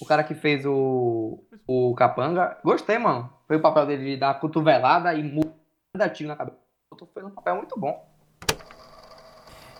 O 0.00 0.04
cara 0.04 0.24
que 0.24 0.34
fez 0.34 0.66
o. 0.66 1.38
O 1.68 1.94
Capanga. 1.94 2.58
Gostei, 2.64 2.98
mano. 2.98 3.32
Foi 3.46 3.56
o 3.56 3.60
papel 3.60 3.86
dele 3.86 4.04
de 4.06 4.16
dar 4.16 4.40
cotovelada 4.40 5.14
e 5.14 5.22
muda 5.22 6.08
tiro 6.08 6.28
na 6.28 6.34
cabeça. 6.34 6.58
Eu 6.90 6.96
tô 6.96 7.06
fazendo 7.06 7.30
um 7.30 7.34
papel 7.34 7.54
muito 7.54 7.78
bom. 7.78 8.12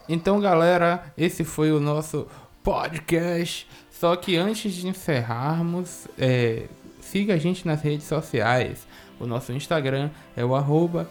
Então, 0.09 0.39
galera, 0.39 1.13
esse 1.17 1.45
foi 1.45 1.73
o 1.73 1.81
nosso 1.81 2.29
podcast. 2.65 3.69
Só 3.91 4.17
que 4.17 4.37
antes 4.37 4.73
de 4.75 4.89
encerrarmos, 4.89 6.09
é, 6.19 6.65
siga 7.01 7.35
a 7.35 7.39
gente 7.39 7.65
nas 7.65 7.81
redes 7.81 8.07
sociais. 8.07 8.89
O 9.21 9.27
nosso 9.27 9.53
Instagram 9.53 10.11
é 10.35 10.45
o 10.45 10.57
arroba 10.57 11.09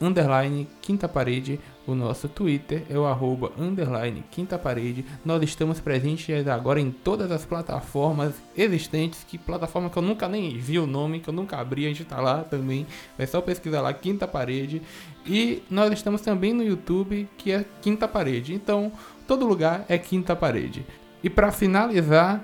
underline 0.00 0.66
quinta 0.82 1.06
parede. 1.06 1.60
O 1.86 1.94
nosso 1.94 2.28
Twitter 2.28 2.82
é 2.88 2.98
o 2.98 3.04
arroba 3.04 3.52
underline 3.58 4.24
quinta 4.30 4.58
parede. 4.58 5.04
Nós 5.22 5.42
estamos 5.42 5.80
presentes 5.80 6.48
agora 6.48 6.80
em 6.80 6.90
todas 6.90 7.30
as 7.30 7.44
plataformas 7.44 8.34
existentes. 8.56 9.22
Que 9.28 9.36
plataforma 9.36 9.90
que 9.90 9.96
eu 9.98 10.02
nunca 10.02 10.26
nem 10.26 10.56
vi 10.56 10.78
o 10.78 10.86
nome, 10.86 11.20
que 11.20 11.28
eu 11.28 11.34
nunca 11.34 11.58
abri, 11.58 11.84
a 11.84 11.88
gente 11.88 12.04
tá 12.04 12.20
lá 12.20 12.42
também. 12.42 12.86
É 13.18 13.26
só 13.26 13.40
pesquisar 13.42 13.82
lá 13.82 13.92
Quinta 13.92 14.26
Parede. 14.26 14.80
E 15.26 15.62
nós 15.70 15.92
estamos 15.92 16.22
também 16.22 16.54
no 16.54 16.62
YouTube, 16.62 17.28
que 17.36 17.52
é 17.52 17.64
Quinta 17.82 18.08
Parede. 18.08 18.54
Então, 18.54 18.90
todo 19.26 19.46
lugar 19.46 19.84
é 19.86 19.98
Quinta 19.98 20.34
Parede. 20.34 20.86
E 21.22 21.28
pra 21.28 21.52
finalizar, 21.52 22.42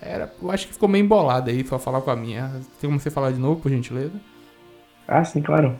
era, 0.00 0.32
eu 0.40 0.50
acho 0.52 0.68
que 0.68 0.72
ficou 0.72 0.88
meio 0.88 1.04
embolado 1.04 1.50
aí, 1.50 1.66
só 1.66 1.80
falar 1.80 2.00
com 2.00 2.10
a 2.10 2.16
minha. 2.16 2.48
Tem 2.80 2.88
como 2.88 3.00
você 3.00 3.10
falar 3.10 3.32
de 3.32 3.40
novo, 3.40 3.60
por 3.60 3.70
gentileza? 3.70 4.20
Ah, 5.08 5.24
sim, 5.24 5.42
claro. 5.42 5.76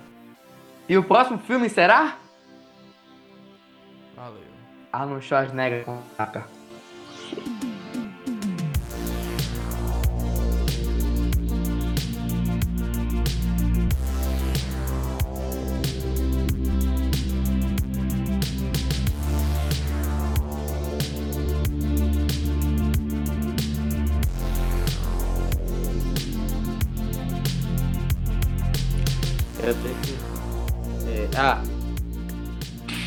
E 0.88 0.96
o 0.96 1.04
próximo 1.04 1.38
filme 1.38 1.68
será? 1.68 2.18
Valeu. 4.16 4.42
Arnold 4.92 5.24
Schwarzenegger 5.24 5.84
com 5.84 6.02
a 6.18 6.26
Eu 29.64 29.74
tenho 29.80 29.94
que 30.00 30.31
ah, 31.36 31.62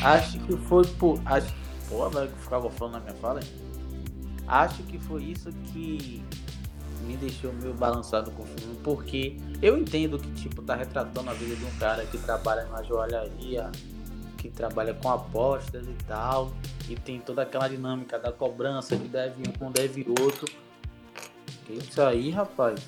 acho 0.04 0.40
que 0.40 0.58
foi 0.58 0.86
por. 0.86 1.22
Acho, 1.26 1.54
pô, 1.88 2.10
velho, 2.10 2.30
que 2.30 2.40
ficava 2.40 2.70
falando 2.70 2.94
na 2.94 3.00
minha 3.02 3.14
fala, 3.16 3.40
hein? 3.40 3.50
Acho 4.48 4.84
que 4.84 4.98
foi 5.00 5.24
isso 5.24 5.52
que 5.72 6.24
me 7.06 7.16
deixou 7.18 7.54
meio 7.54 7.74
balançado 7.74 8.32
com 8.32 8.44
o 8.44 8.46
filme, 8.46 8.76
porque 8.84 9.38
eu 9.62 9.78
entendo 9.78 10.18
que, 10.18 10.32
tipo, 10.34 10.62
tá 10.62 10.76
retratando 10.76 11.30
a 11.30 11.34
vida 11.34 11.56
de 11.56 11.66
um 11.66 11.72
cara 11.78 12.06
que 12.06 12.18
trabalha 12.18 12.66
na 12.66 12.82
joalharia, 12.84 13.72
que 14.38 14.50
trabalha 14.50 14.94
com 14.94 15.10
apostas 15.10 15.88
e 15.88 15.94
tal, 16.08 16.52
e 16.90 16.96
tem 16.96 17.20
toda 17.20 17.44
aquela 17.44 17.68
dinâmica 17.68 18.20
da 18.20 18.32
cobrança 18.32 18.96
que 18.96 19.08
deve 19.08 19.44
um, 19.62 19.72
deve 19.72 20.06
outro. 20.20 20.48
Que 21.66 21.74
isso 21.74 22.02
aí, 22.02 22.30
rapaz? 22.30 22.80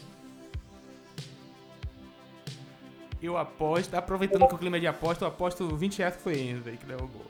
Eu 3.22 3.38
aposto, 3.38 3.96
aproveitando 3.96 4.48
que 4.48 4.56
o 4.56 4.58
clima 4.58 4.78
é 4.78 4.80
de 4.80 4.88
aposta, 4.88 5.26
eu 5.26 5.30
aposto 5.30 5.76
20 5.76 5.98
reais 5.98 6.16
que 6.16 6.22
foi 6.22 6.40
Enzo 6.40 6.70
aí 6.70 6.78
que 6.78 6.86
deu 6.86 6.98
o 6.98 7.08
gol. 7.08 7.26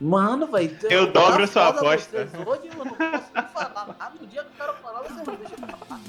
Mano, 0.00 0.48
velho. 0.48 0.76
Eu 0.90 1.12
dobro 1.12 1.46
sua 1.46 1.68
aposta. 1.68 2.28
Hoje 2.44 2.68
eu 2.76 2.84
não 2.84 2.96
nem 2.96 3.48
falar 3.54 3.86
nada. 3.86 4.12
No 4.20 4.26
dia 4.26 4.42
que 4.42 4.48
eu 4.48 4.66
quero 4.66 4.74
falar, 4.82 5.02
você 5.02 5.22
não 5.24 5.36
deixa 5.36 5.54
eu 5.54 5.76
falar. 5.76 6.00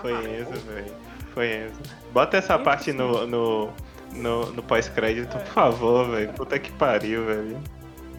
Foi 0.00 0.12
Enzo, 0.12 0.60
velho. 0.66 0.94
Foi 1.32 1.46
Enzo. 1.46 1.80
Bota 2.12 2.36
essa 2.36 2.58
parte 2.58 2.92
no, 2.92 3.24
no, 3.28 3.72
no, 4.12 4.52
no 4.52 4.62
pós-crédito, 4.64 5.38
por 5.38 5.46
favor, 5.46 6.10
velho. 6.10 6.32
Puta 6.32 6.58
que 6.58 6.72
pariu, 6.72 7.26
velho. 7.26 7.62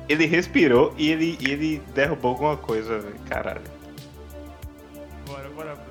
Ele 0.08 0.26
respirou 0.26 0.94
e 0.98 1.12
ele, 1.12 1.38
e 1.42 1.52
ele 1.52 1.78
derrubou 1.94 2.32
alguma 2.32 2.56
coisa, 2.56 3.00
velho. 3.00 3.20
Caralho. 3.28 3.62
Bora, 5.26 5.50
bora. 5.50 5.87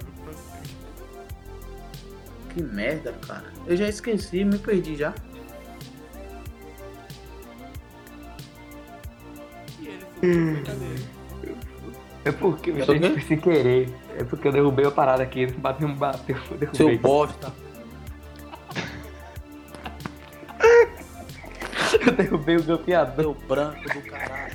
Que 2.57 2.63
merda, 2.63 3.13
cara. 3.27 3.45
Eu 3.67 3.77
já 3.77 3.87
esqueci, 3.87 4.43
me 4.43 4.57
perdi 4.57 4.97
já. 4.97 5.13
É 12.25 12.33
porque, 12.33 12.71
o 12.71 12.77
quê? 12.77 12.99
gente, 12.99 13.27
sem 13.27 13.37
querer. 13.37 13.95
É 14.19 14.25
porque 14.25 14.49
eu 14.49 14.53
derrubei 14.53 14.87
a 14.87 14.91
parada 14.91 15.23
aqui. 15.23 15.47
Bateu, 15.47 15.87
bateu, 15.95 16.39
eu 16.51 16.57
derrubei. 16.57 16.73
Seu 16.73 16.99
bosta. 16.99 17.53
Eu 22.07 22.13
derrubei 22.13 22.57
o 22.57 22.65
campeador. 22.65 23.23
Seu 23.23 23.35
branco 23.49 23.83
do 23.83 24.01
caralho. 24.03 24.55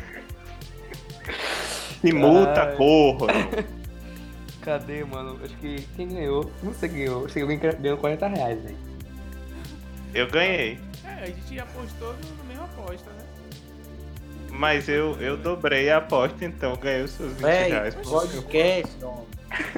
Me 2.04 2.14
multa, 2.14 2.54
Caralho. 2.54 2.78
Cadê, 4.62 5.04
mano? 5.04 5.40
Acho 5.44 5.56
que 5.58 5.82
quem 5.96 6.08
ganhou? 6.08 6.52
Não 6.62 6.74
sei 6.74 6.90
quem 6.90 7.06
ganhou. 7.06 7.26
Acho 7.26 7.34
que 7.34 7.42
alguém 7.42 7.60
ganhou 7.60 7.98
40 7.98 8.28
reais, 8.28 8.64
velho. 8.64 8.78
Eu 10.14 10.28
ganhei. 10.30 10.80
É, 11.04 11.24
a 11.24 11.26
gente 11.26 11.60
apostou 11.60 12.14
no, 12.14 12.36
no 12.38 12.44
mesmo 12.44 12.64
aposta, 12.64 13.10
né? 13.12 13.26
Mas 14.52 14.90
eu, 14.90 15.20
eu 15.22 15.38
dobrei 15.38 15.90
a 15.90 15.98
aposta, 15.98 16.44
então 16.46 16.76
ganhei 16.76 17.04
os 17.04 17.12
seus 17.12 17.32
20 17.34 17.42
reais. 17.44 17.96
Véi, 17.96 18.04
pô. 18.04 18.10
podcast, 18.12 19.04
homem. 19.04 19.28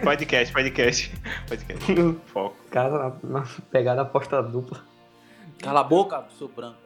Podcast, 0.03 0.53
podcast. 0.53 1.13
Podcast. 1.47 1.85
Foco. 2.27 2.55
Casa 2.69 2.97
na, 3.23 3.39
na 3.39 3.47
pegada 3.71 4.01
aposta 4.01 4.41
dupla. 4.41 4.81
Cala 5.59 5.79
a 5.79 5.83
boca, 5.83 6.25
seu 6.37 6.47
branco. 6.47 6.82